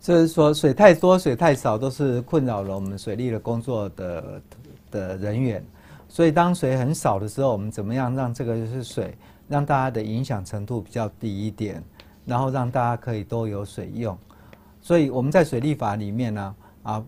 [0.00, 4.42] 就是说水太多、水太少都是困扰了我们水利的工作的
[4.90, 5.64] 的人员，
[6.08, 9.16] 所以当水很少的时候，我们怎么样让这个就是水
[9.48, 11.82] 让大家的影响程度比较低一点，
[12.26, 14.16] 然后让大家可以都有水用，
[14.82, 17.02] 所以我们在水利法里面呢，啊，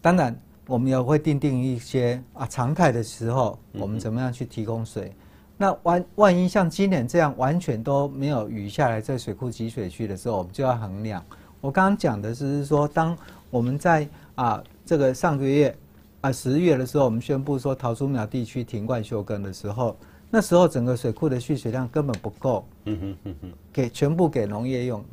[0.00, 0.36] 当然。
[0.72, 5.08] 我们也会定定一些啊常态的时候，我们怎么样去提供水？
[5.08, 5.16] 嗯、
[5.58, 11.22] 那万万一像今年这样完全都没有雨下来，在水库集水区的时候，我们就要衡量。
[11.60, 13.14] 我刚刚讲的是说，当
[13.50, 15.76] 我们在啊这个上个月
[16.22, 19.94] 啊十月的时候，我们宣布说桃竹苗地区停灌休耕的时候，
[20.30, 25.04] 那时候整个水库的蓄水量根本不够，嗯哼嗯哼，给全部给农业用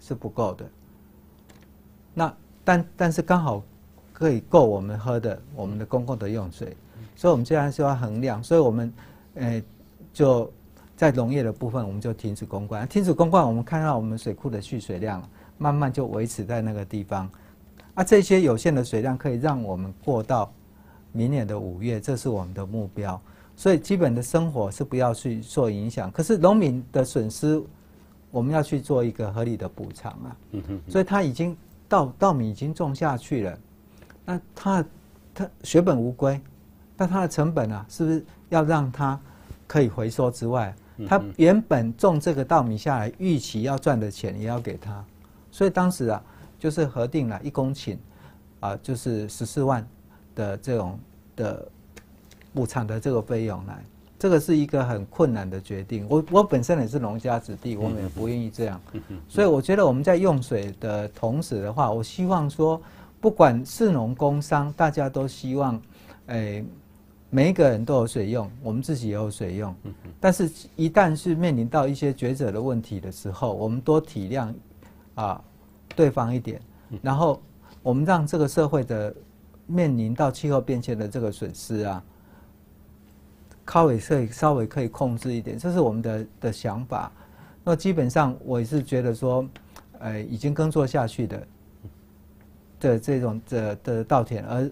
[0.00, 0.68] 是不够的。
[2.12, 3.62] 那但但是刚好。
[4.14, 6.74] 可以够我们喝的，我们的公共的用水，
[7.16, 8.92] 所以我们这样是要衡量，所以我们，
[9.34, 9.62] 呃，
[10.12, 10.50] 就
[10.96, 12.86] 在农业的部分，我们就停止公灌。
[12.86, 15.20] 停止公灌，我们看到我们水库的蓄水量
[15.58, 17.28] 慢慢就维持在那个地方，
[17.94, 20.52] 啊，这些有限的水量可以让我们过到
[21.10, 23.20] 明年的五月，这是我们的目标。
[23.56, 27.60] 所以基本的生活是不要去受影响，可是农民的损失，
[28.30, 30.36] 我们要去做一个合理的补偿啊。
[30.88, 31.56] 所以他已经
[31.88, 33.58] 稻稻米已经种下去了。
[34.26, 34.84] 那他
[35.34, 36.40] 他血本无归，
[36.96, 39.20] 那他的成本啊，是不是要让他
[39.66, 40.74] 可以回收之外，
[41.06, 45.04] 他原本种这个稻米下来，预期要赚的钱也要给他，
[45.50, 46.22] 所以当时啊，
[46.58, 47.98] 就是核定了一公顷
[48.60, 49.86] 啊，就是十四万
[50.34, 50.98] 的这种
[51.36, 51.68] 的
[52.54, 53.84] 补偿的这个费用来，
[54.18, 56.06] 这个是一个很困难的决定。
[56.08, 58.80] 我我本身也是农家子弟，我们也不愿意这样，
[59.28, 62.80] 所以我觉得我们在用水的同时的话，我希望说。
[63.24, 65.80] 不管是农工商，大家都希望，
[66.26, 66.62] 诶、
[67.30, 69.74] 每一个人都有水用，我们自己也有水用。
[70.20, 74.52] 但是，一旦是面临到一些抉择的问题的时候，我们多体谅
[75.14, 75.42] 啊
[75.96, 76.60] 对方一点，
[77.00, 77.40] 然后
[77.82, 79.14] 我们让这个社会的
[79.66, 82.04] 面临到气候变迁的这个损失啊，
[83.66, 87.10] 稍微可以稍微可以控制一点，这是我们的的想法。
[87.64, 89.48] 那基本上，我也是觉得说，
[90.00, 91.42] 诶、欸，已经耕作下去的。
[92.84, 94.70] 的这种的的稻田，而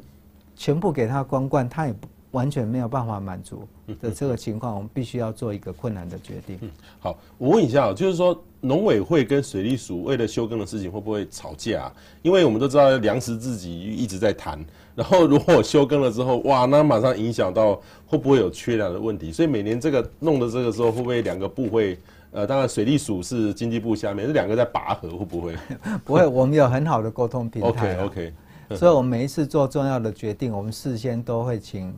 [0.54, 3.66] 全部给他光灌，他也不完全没有办法满足
[4.00, 6.58] 的这个情况，我们必须要做一个困难的决定。
[6.60, 11.90] 嗯，好，我问一下，就是说农委会跟水利署为了休耕的事情会不会吵架？
[12.20, 14.62] 因为我们都知道粮食自给一直在谈，
[14.94, 19.32] 然后如果休耕了之后，哇，那马上影响到会不会有缺粮的问题？
[19.32, 21.98] 所以每年这个弄的这个时候，会不会两个部会？
[22.32, 25.56] 呃，当然水利署是经济部下面，这两个在拔河，会不会？
[26.04, 27.68] 不会，我们有很好的沟通平台。
[27.68, 28.34] OK OK，
[28.76, 31.94] 所以我们每一次做重要的决定，我们事先都会请。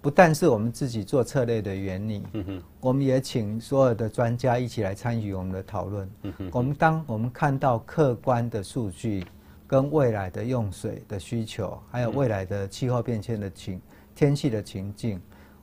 [0.00, 6.10] 不但是我们自己做策略的原理，嗯哼，我们也请所有的专家一起来参与我们的讨论。
[6.22, 9.24] 嗯哼，我们当我们看到客观的数据，
[9.64, 13.80] 跟未来的用水的需求，还有未来的气候变迁的情
[14.12, 15.20] 天气的情境，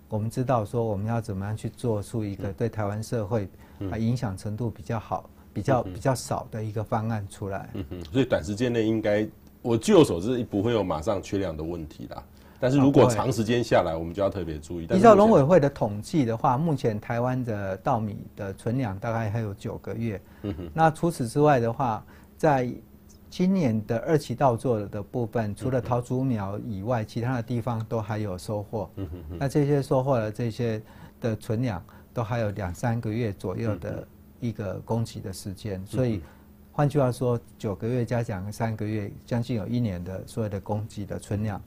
[0.08, 3.50] 我们知道说我们要怎么样去做出一个对台湾社会
[3.92, 7.70] 啊影响程度比较好、比较比较少的一个方案出来。
[7.74, 9.28] 嗯哼，所以短时间内应该，
[9.62, 12.24] 我据我所知，不会有马上缺粮的问题啦。
[12.62, 14.84] 但是如果长时间下来，我们就要特别注意。
[14.86, 20.22] 依照农委会的统计的话，目前台湾的稻米的存粮大概还有九个月。
[20.42, 20.70] 嗯哼。
[20.74, 22.04] 那除此之外的话，
[22.36, 22.70] 在
[23.30, 28.90] 今年的二期稻作的部分，除了桃竹苗以外，其他的地方都还有收获。
[28.98, 29.38] 嗯哼。
[29.40, 30.82] 那这些收获的这些
[31.22, 31.82] 的存粮，
[32.14, 34.07] 都还有两三个月左右的
[34.39, 35.86] 一个供给的时间。
[35.86, 36.22] 所以
[36.72, 41.62] 换句话说，九个月加讲三个月，将近有一年的所有的供给的存量。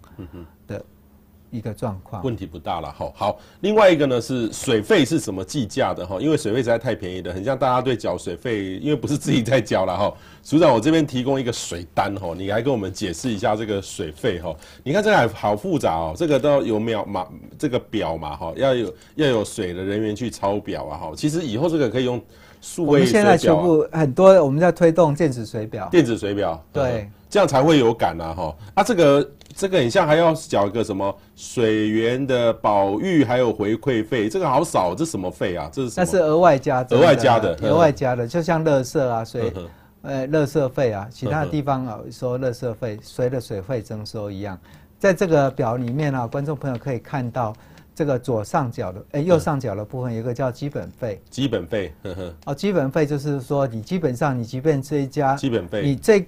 [1.52, 3.12] 一个状况，问题不大了哈。
[3.14, 6.18] 好，另外一个呢是水费是怎么计价的哈？
[6.18, 10.12] 因为水费实在太便宜了，很像大家对缴水费，因为不是自己在缴了哈。
[10.42, 14.52] 署长，我这边提供一个水单哈，你来跟我们解释一下这个水费哈。
[14.82, 17.26] 你看这个还好复杂哦，这个都有秒码
[17.58, 21.12] 这个表嘛哈，要有要有水的人员去抄表啊哈。
[21.14, 22.20] 其实以后这个可以用
[22.60, 23.20] 数位水表。
[23.20, 25.88] 我们现在全部很多，我们在推动电子水表。
[25.90, 28.56] 电子水表，对，这样才会有感啊哈。
[28.74, 29.30] 啊，这个。
[29.54, 35.68] 这个很像还要缴一个什么水源的保育，还有回馈费，这个好少，这什么费啊？
[35.70, 39.52] 这是那是额外加的，额外加的，额外加的，就像垃圾啊，水，
[40.00, 44.58] 呃，垃圾费啊，其他地方啊说垃圾费，随着水费征收一样。
[44.98, 47.54] 在这个表里面啊，观众朋友可以看到
[47.94, 56.26] 这个左上角的，哎，右上角的部分有一个叫基本费，基本费，呵呵，哦，基本费就是说你基本上你即便这一家基本费，你这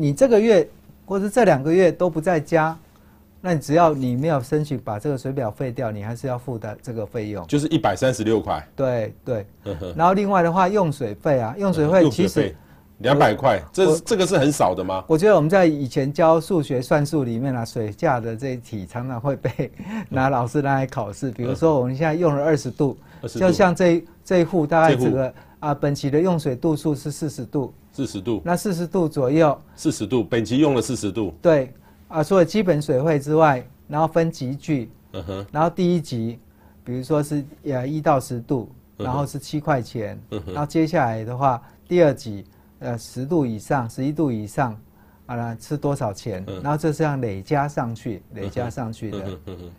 [0.00, 0.66] 你这个月。
[1.06, 2.78] 或者这两个月都不在家，
[3.40, 8.64] 那你只要你没有申请把这个水表废掉，你还是要付的这个费用，就是一百三十六块。
[8.76, 9.44] 对对，
[9.96, 12.54] 然后另外的话，用水费啊，用水费其实
[12.98, 15.02] 两百块，这这个是很少的吗？
[15.08, 19.68] 我觉得我们在以前教数学算术里面啊，水价的这一题常常会被
[20.08, 21.32] 拿老师拿来考试。
[21.32, 22.96] 比如说我们现在用了二十度，
[23.26, 27.72] 就像这这一户大概这个啊，本期的用水度数是四十度。
[27.92, 31.34] 四十度，那四十度左右，四十度，本期用了四十度。
[31.42, 31.74] 对，
[32.06, 36.38] 啊，除了基本水费之外，然后分级距，嗯哼，然后第一级，
[36.84, 42.44] 比如说是呃一到十度，然后是七块钱，嗯哼，然后接下来的话，第二级，
[42.78, 44.80] 呃十度以上，十一度以上，
[45.26, 46.44] 啊，是多少钱？
[46.46, 46.62] 嗯。
[46.62, 49.70] 然后这是这样累加上去，累加上去的，嗯哼，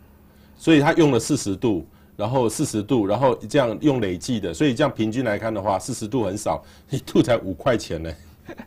[0.54, 1.86] 所以他用了四十度。
[2.22, 8.12] 然后四十度，然后这样用累计的，所以这样平均来看的话，四十度很少，一度才五块钱呢。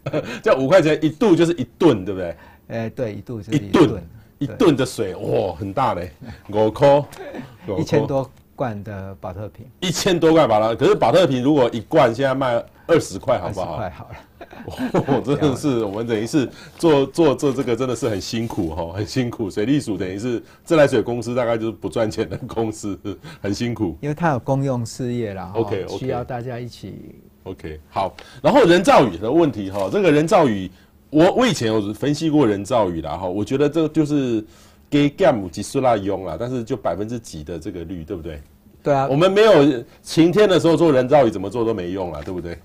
[0.43, 2.35] 这样五块钱一度就是一顿，对不对？
[2.67, 4.03] 哎，对，一度就是一顿，
[4.39, 6.11] 一顿的水，哇，很大嘞，
[6.49, 7.05] 五颗，
[7.77, 13.75] 一千多罐的宝特瓶，一千多罐宝特，可是宝特瓶如果一罐现在卖二十块，好不好？
[13.75, 14.15] 二十块好了。
[15.07, 19.49] 哦，真的是我们等于是做做做这个真的是很辛苦哈，很辛苦。
[19.49, 22.97] 水利署等于是自来水公司，大概就是不赚钱的公司，
[23.41, 23.97] 很辛苦。
[24.01, 27.15] 因为它有公用事业啦，OK，需要大家一起。
[27.43, 28.15] OK，好。
[28.41, 30.69] 然后人造雨的问题哈，这个人造雨，
[31.09, 34.43] 我我以前有分析过人造雨啦哈，我觉得这就是
[34.89, 38.41] 给 gam 及苏拉用啦，但是就百分之几的这个率，对不对？
[38.83, 42.57] 对啊，我们没有晴天的时候做人造雨，怎么做都没用啦，对不对？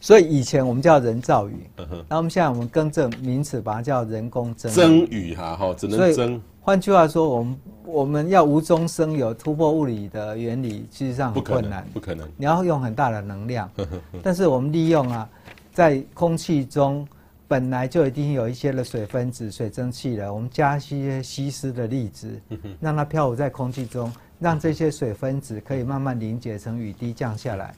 [0.00, 6.40] 所以以前我们叫人造雨，然后我们现在我们更正名词，把它叫人工增增雨哈，哈，只能增。
[6.62, 12.26] 换句话说，我们我们要无中生有，突破物理的原理，其实上很困难，不可能。
[12.36, 13.70] 你要用很大的能量，
[14.22, 15.28] 但是我们利用啊，
[15.72, 17.06] 在空气中
[17.46, 22.40] 本来就已经有一些的水分子、水蒸气了，我们加一些稀释的粒子，
[22.80, 24.10] 让它漂浮在空气中。
[24.40, 27.74] 让这些水分子可以慢慢凝结成雨滴降下来，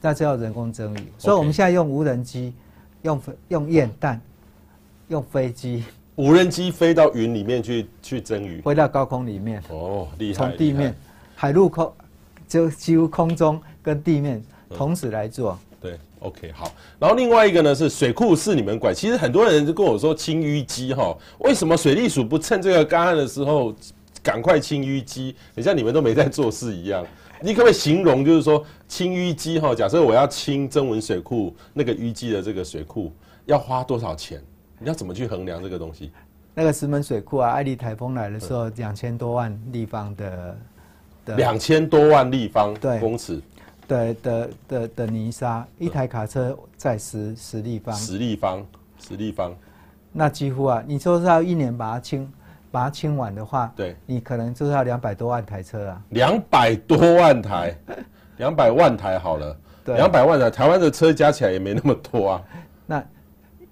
[0.00, 1.12] 那叫人工增雨。
[1.18, 2.54] 所以我们现在用无人机，
[3.02, 4.20] 用用验弹，
[5.08, 5.82] 用飞机，
[6.14, 9.60] 无人机飞到云里面去去增雨，飞到高空里面。
[9.70, 10.34] 哦，厉害！
[10.34, 10.94] 从地面、
[11.34, 11.92] 海陆空，
[12.46, 14.40] 就几乎空中跟地面
[14.70, 15.58] 同时来做。
[15.80, 16.72] 对，OK，好。
[17.00, 23.74] 然后另外一个呢是水库是你们管，其实很多人就跟我说清淤积哈，为什么水利署不趁这个干旱的时候？
[24.28, 27.02] 赶快清淤积，很像你们都没在做事一样。
[27.40, 29.74] 你可不可以形容，就是说清淤积哈？
[29.74, 33.10] 假设我要清增文水库那个淤积的这个水库，
[33.46, 34.38] 要花多少钱？
[34.78, 36.12] 你要怎么去衡量这个东西？
[36.52, 40.58] 那个石门水库啊，艾丽台风来的时候，两千多万立方的
[41.24, 43.40] 的两千多万立方公尺，
[43.86, 48.66] 对的的的泥沙，一台卡车载十十立方，十立方，
[48.98, 49.56] 十立方，
[50.12, 52.30] 那几乎啊，你说是要一年把它清，
[52.70, 57.76] 把它清完的话，对，你可能就是要两百多万台车啊，两百多万台，
[58.38, 62.42] 两百万台好了，对，两百万台，台湾的车加起来也没那么多啊，
[62.86, 63.04] 那。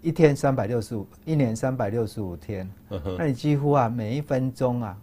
[0.03, 2.71] 一天三百六十五，一年三百六十五天，
[3.19, 4.97] 那你几乎啊每一分钟啊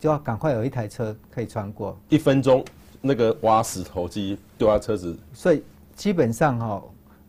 [0.00, 1.96] 就要赶快有一台车可以穿过。
[2.08, 2.64] 一分钟
[3.00, 5.62] 那个挖石头机丢下车子，所以
[5.94, 6.82] 基本上哈、哦，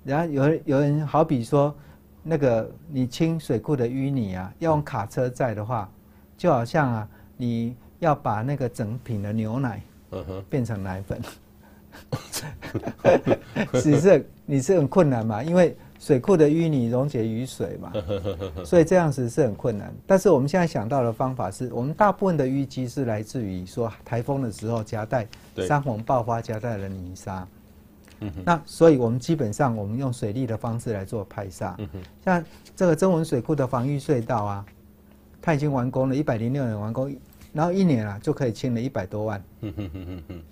[0.03, 1.75] 然后有人有人好比说
[2.23, 5.87] 那个你清水库的淤泥啊，要用卡车载的话，
[6.39, 9.81] 就好像啊你要把那个整瓶的牛奶，
[10.49, 11.21] 变成奶粉，
[13.79, 15.77] 其实你是很困难嘛，因为。
[16.01, 17.91] 水库的淤泥溶解于水嘛，
[18.63, 19.93] 所以这样子是很困难。
[20.07, 25.27] 但是我们现在想到的方法是，我们大部分的淤积是来自于说台风的时候夹带
[25.67, 27.45] 山洪爆发夹带的泥沙。
[28.45, 31.75] 那所以我们基本上我们用水利的方式来做排沙。
[32.23, 32.41] 像
[32.77, 34.65] 这个增文水库的防御隧道啊，
[35.41, 37.13] 它已经完工了，一百零六年完工。
[37.51, 39.43] 然后一年啊就可以清了一百多万，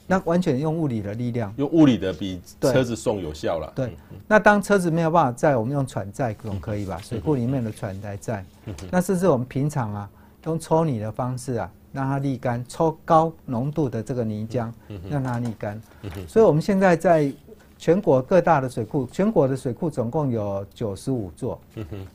[0.07, 3.71] 那完全用物理的力量，用物理的比车子送有效了。
[3.75, 3.95] 对，
[4.27, 6.99] 那当车子没有办法载，我们用船载总可以吧？
[7.03, 8.43] 水库里面的船来载。
[8.89, 10.09] 那甚至我们平常啊，
[10.45, 14.71] 用抽泥的方式啊，让它沥干，抽高浓度的这个泥浆，
[15.07, 15.79] 让它沥干。
[16.27, 17.31] 所以我们现在在
[17.77, 21.59] 全国各大的水库，全国的水库总共有九十五座，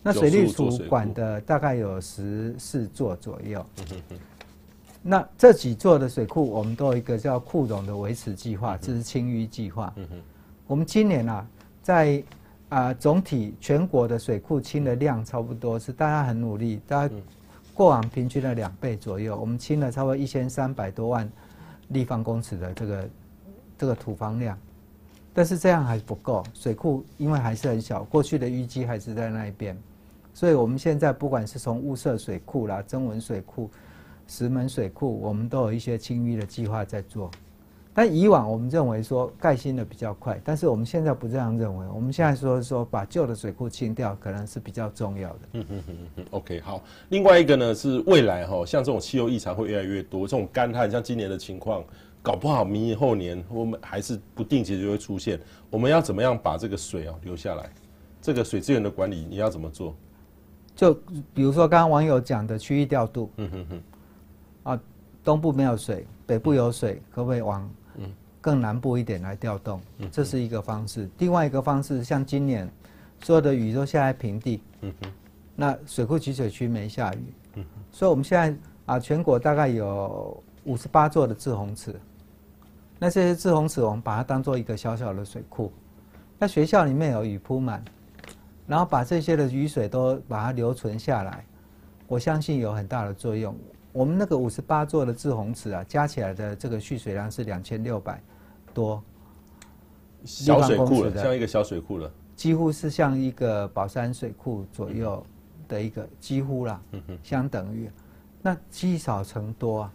[0.03, 3.65] 那水利署管的大概有十四座左右。
[5.03, 9.93] 那这几座的水库，我们都有一个叫库容的维持计划，这是清淤计划。
[10.67, 11.47] 我们今年啊，
[11.83, 12.23] 在
[12.69, 17.15] 啊总体全国的水库清的量差不多是大家很努力，大家
[17.75, 19.39] 过往平均的两倍左右。
[19.39, 21.31] 我们清了差不多一千三百多万
[21.89, 23.09] 立方公尺的这个
[23.77, 24.57] 这个土方量，
[25.35, 29.77] 但是这样还不够，水库因为还是很小，过去的淤积还是在那一边，
[30.35, 33.71] 所以我们现在不管是从雾社水库啦、曾文水库。
[34.29, 37.31] 石门水库，我们都有一些清淤的计划在做，
[37.93, 45.39] 但以往我们认为说盖新的比较快，但是我们现在不这样认为，我们现在说说把旧的水库清掉，可能是比较重要的。
[45.55, 46.83] 嗯嗯嗯嗯 OK，好。
[47.11, 51.85] 另外一个呢是未来哈，像这种气候异常会越来越多，这种干旱，像今年的情况，
[52.23, 55.41] 搞不好明年后年我们还是不定期就会出现。
[55.69, 57.69] 我们要怎么样把这个水啊留下来？
[58.21, 59.95] 这个水资源的管理你要怎么做？
[60.77, 60.95] 就
[61.35, 63.31] 比如说刚刚网友讲的区域调度。
[63.37, 63.83] 嗯哼哼。
[64.63, 64.81] 啊，
[65.25, 67.69] 东部没有水，北部有水，可不可以往
[68.41, 69.81] 更南部一点来调动？
[69.99, 71.11] 嗯这是一个方式。
[71.19, 72.71] 另外一个方式，像今年
[73.25, 75.13] 所有的雨都下在平地，嗯哼
[75.57, 78.57] 那水库集水区没下雨，嗯哼所以我们现在
[78.87, 81.95] 啊，全国大概有五十八座的滞洪池，
[83.03, 85.73] 那这些滞洪池我们把它当做一个小小的水库，
[86.39, 87.85] 那学校里面有雨铺满，
[88.65, 91.45] 然后把这些的雨水都把它留存下来，
[92.07, 93.57] 我相信有很大的作用。
[93.91, 98.23] 我们那个五十八座的滞洪池啊，加起来的这个蓄水量是两千六百
[98.73, 99.03] 多
[100.23, 105.27] 小水库了，像一个小水库了，几乎是像一个宝山水库左右
[105.67, 106.81] 的一个几乎啦，
[107.25, 107.91] 相等于，
[108.41, 109.93] 那积少成多啊，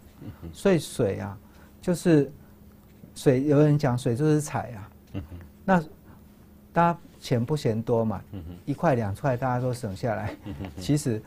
[0.52, 1.38] 所以水啊，
[1.80, 2.30] 就是
[3.18, 4.90] 水，有人讲水就是财啊，
[5.64, 5.80] 那
[6.72, 8.22] 大家钱不嫌多嘛，
[8.64, 10.36] 一块两块大家都省下来，
[10.78, 11.20] 其实。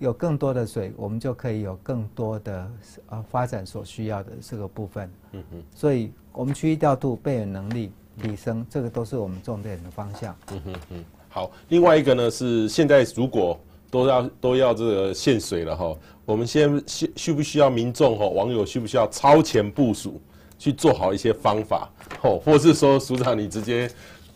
[0.00, 2.70] 有更多的水，我们就可以有更多的
[3.08, 5.10] 呃发展所需要的这个部分。
[5.32, 7.90] 嗯哼，所以我们区域调度备援能力
[8.22, 10.36] 提升，这个都是我们重点的方向。
[10.52, 13.58] 嗯哼哼，好，另外一个呢是现在如果
[13.90, 15.92] 都要都要这个限水了哈，
[16.24, 20.20] 我们先需需不需要民众哈网友需不需要超前部署
[20.58, 21.88] 去做好一些方法，
[22.20, 23.88] 吼，或是说署长你直接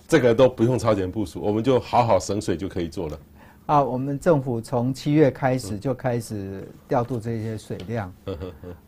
[0.07, 3.19] 这个都不用超前部署，我们就好好省水就可以做了。
[3.67, 8.13] 啊，我们政府从七月开始就开始调度这些水量，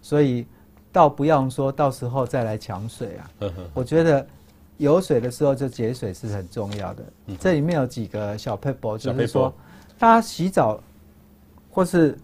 [0.03, 0.47] 所以
[0.93, 3.53] 倒不用说到时候再来抢水啊。
[3.73, 4.27] 我觉得
[4.77, 7.05] 有水的时候就节水是很重要的。
[7.39, 9.55] 这里面有几个小撇步，就是说，
[9.99, 10.81] 大家洗澡
[11.71, 12.19] 或是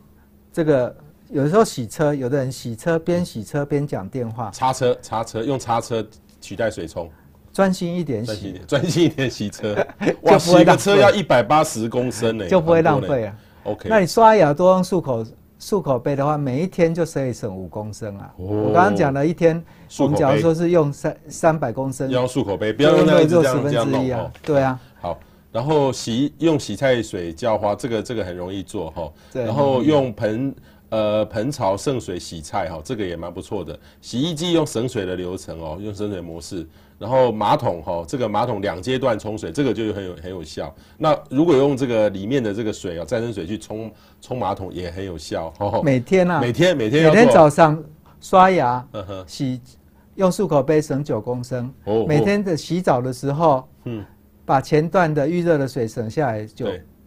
[0.52, 0.94] 这个
[1.30, 6.04] 有时候洗车，有的人洗车边洗车边讲电话，擦车擦车用擦车
[6.40, 7.08] 取代水冲。
[7.52, 9.76] 专心一点洗，专心一点洗车，
[10.22, 13.36] 哇，洗个车要一百八十公升呢，就不会浪费啊。
[13.64, 15.24] OK，那你刷牙多用漱口
[15.60, 18.32] 漱口杯的话，每一天就可以省五公升啊。
[18.36, 19.62] 哦、我刚刚讲了一天，
[19.98, 24.32] 我们假如说是用三三百公升，要用漱口杯，不要用那个十分之一啊。
[24.42, 24.80] 对啊。
[25.00, 25.18] 好，
[25.52, 29.12] 然后洗用洗菜水浇花，这个这个很容易做哈。
[29.32, 30.52] 然后用盆。
[30.90, 33.78] 呃，盆槽圣水洗菜哈，这个也蛮不错的。
[34.00, 36.66] 洗衣机用省水的流程哦，用省水模式。
[36.98, 40.74] 然后马桶哈，这个马桶两阶段冲水，这个就很有很有效。
[40.98, 45.50] 那如果用这个里面的这个水啊，再生水去冲冲马桶也很有效。
[45.82, 47.82] 每天啊，每天每天每天早上
[48.20, 48.86] 刷牙，
[49.26, 49.60] 洗
[50.16, 51.72] 用漱口杯省九公升。
[51.84, 52.04] 哦。
[52.06, 54.04] 每天的洗澡的时候，嗯，
[54.44, 56.66] 把前段的预热的水省下来九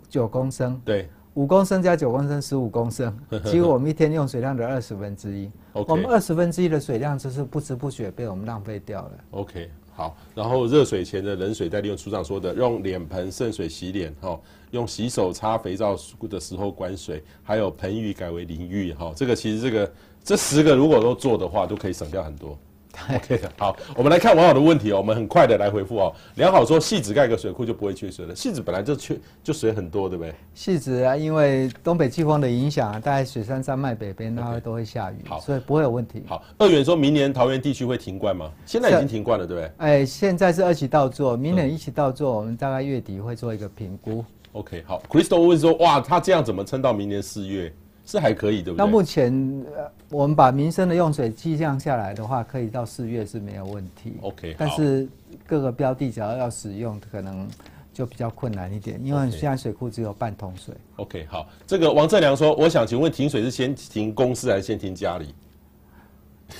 [0.10, 0.82] 九公升。
[0.84, 1.08] 对。
[1.36, 3.16] 五公升加九公升，十五公升，
[3.46, 5.50] 几乎我们一天用水量的二十分之一。
[5.74, 9.12] 我们二十分之一的水量，就是不知不觉被我们浪费掉了。
[9.32, 10.16] OK，好。
[10.36, 15.96] 然后热水前的冷水再利用，处长说的，用脸盆渗水洗脸，哈，用洗手擦肥皂
[16.30, 19.92] 的时候关水，还有盆浴改为淋浴，哈，这个其实这个
[20.24, 22.56] 这十个如果都做的话，都可以省掉很多。
[23.10, 26.14] OK 的，好，我们来看网友的问题哦，我们很快的来回复哦。
[26.36, 28.36] 良好说，戏子盖个水库就不会缺水了。
[28.36, 30.34] 戏子本来就缺，就水很多，对不对？
[30.54, 36.24] 戏子啊，因为东北季风的影响，大概水山山脉北边那都会下雨，好，所以不会有问题。
[36.28, 38.52] 好，二元说明年桃园地区会停灌吗？
[38.66, 39.72] 现在已经停灌了，对不对？
[39.78, 44.24] 哎，现在是二期稻作，明年一期稻作，我们大概月底会做一个评估。
[44.52, 47.74] OK，好，Crystal 问说，哇，他这样怎么撑到明年四月？
[48.06, 48.78] 是还可以，对不对？
[48.78, 49.32] 到目前，
[49.76, 54.16] 呃，我们把民生的用水计量下来的话，可以到四月是没有问题。
[54.22, 55.08] OK，但是
[55.48, 57.48] 各个标的只要要使用，可能
[57.94, 60.74] 就比较困难一点，因为现在水库只有半桶水。
[60.98, 65.34] OK，好，这个王正良说，我想请问停水是先停公司还是先停家里？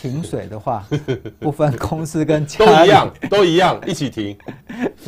[0.02, 0.88] 停水的话，
[1.40, 4.36] 不分公司跟家都一样，都一样，一起停。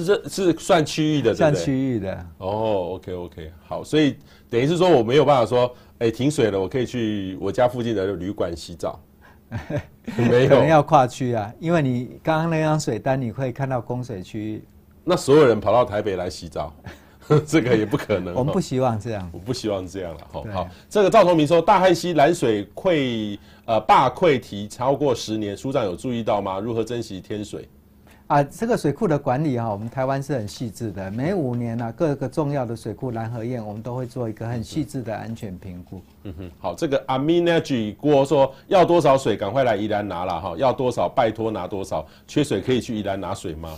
[0.04, 2.14] 是这是算区域的，算区域的。
[2.38, 4.16] 哦、oh,，OK OK，好，所以
[4.50, 5.68] 等于是说我没有办法说，
[6.00, 9.00] 哎、欸，停水了，我可以去我家附近的旅馆洗澡。
[10.18, 14.64] 没有，可能要跨区啊，因为你刚刚那张水单，你会看到供水区域。
[15.04, 16.74] 那所有人跑到台北来洗澡？
[17.48, 20.20] 这个也不可能，我们不希望这样，我不希望这样了。
[20.32, 23.36] 好，好，这个赵同明说，大汉溪拦水溃
[23.66, 26.60] 呃坝溃堤超过十年，署长有注意到吗？
[26.60, 27.68] 如何珍惜天水？
[28.28, 36.02] 啊，这个水库的管理哈，我们台湾是很细致的，每五年呢、啊，各个重要的水库拦河堰，我们都会做一个很细致的安全评估。
[36.24, 43.78] 嗯哼，好，这个 Aminergy 郭说要多少水，赶快来宜兰拿了哈，要多少拜托拿多少，缺水可以去宜兰拿水吗？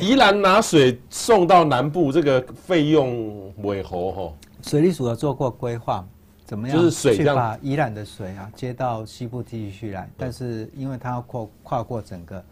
[0.00, 4.10] 宜兰拿水送到南部，这个费用为何？
[4.10, 4.32] 哈，
[4.62, 6.04] 水利署有做过规划，
[6.44, 6.76] 怎么样？
[6.76, 12.44] 就是水去把宜兰的水啊接到西部地区来，但是因为它要跨跨过整个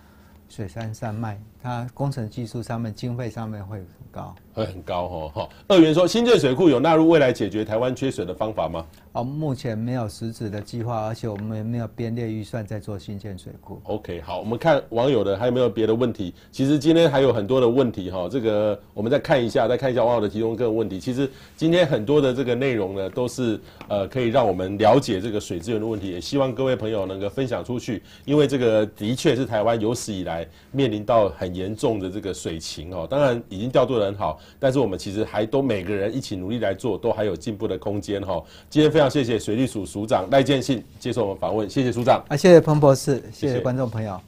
[0.50, 4.34] 水杉山脉，它工程技术上面、经费上面会很高。
[4.52, 5.48] 会很高哦，哈。
[5.68, 8.84] 二元说，新建水库有纳入未来解决台湾缺水的方法吗？
[9.12, 13.80] 哦，目前没有实质的计划，而且我们也没有编列预算在做新建水库。
[13.82, 16.32] OK，好，我们看网友的还有没有别的问题？
[16.52, 21.00] 其实今天还有很多的问题哈，这个我们再看一下，再看一下网友的提供各种问题。
[21.00, 23.58] 其实今天很多的这个内容呢，都是
[23.88, 34.38] 呃可以让我们了解这个水资源的问题，也希望各位朋友能够分享出去，因为这个的确是台湾有史以来面临到很严重的这个水情哦，当然已经调度得很好。
[34.60, 38.40] 但是我们其实还都每个人一起努力来做，都还有进步的空间哈。
[38.68, 42.22] 今天非常谢谢水利署署长赖建信接受我们访问，谢谢署长。
[42.28, 44.20] 啊，谢谢彭博士，谢谢观众朋友。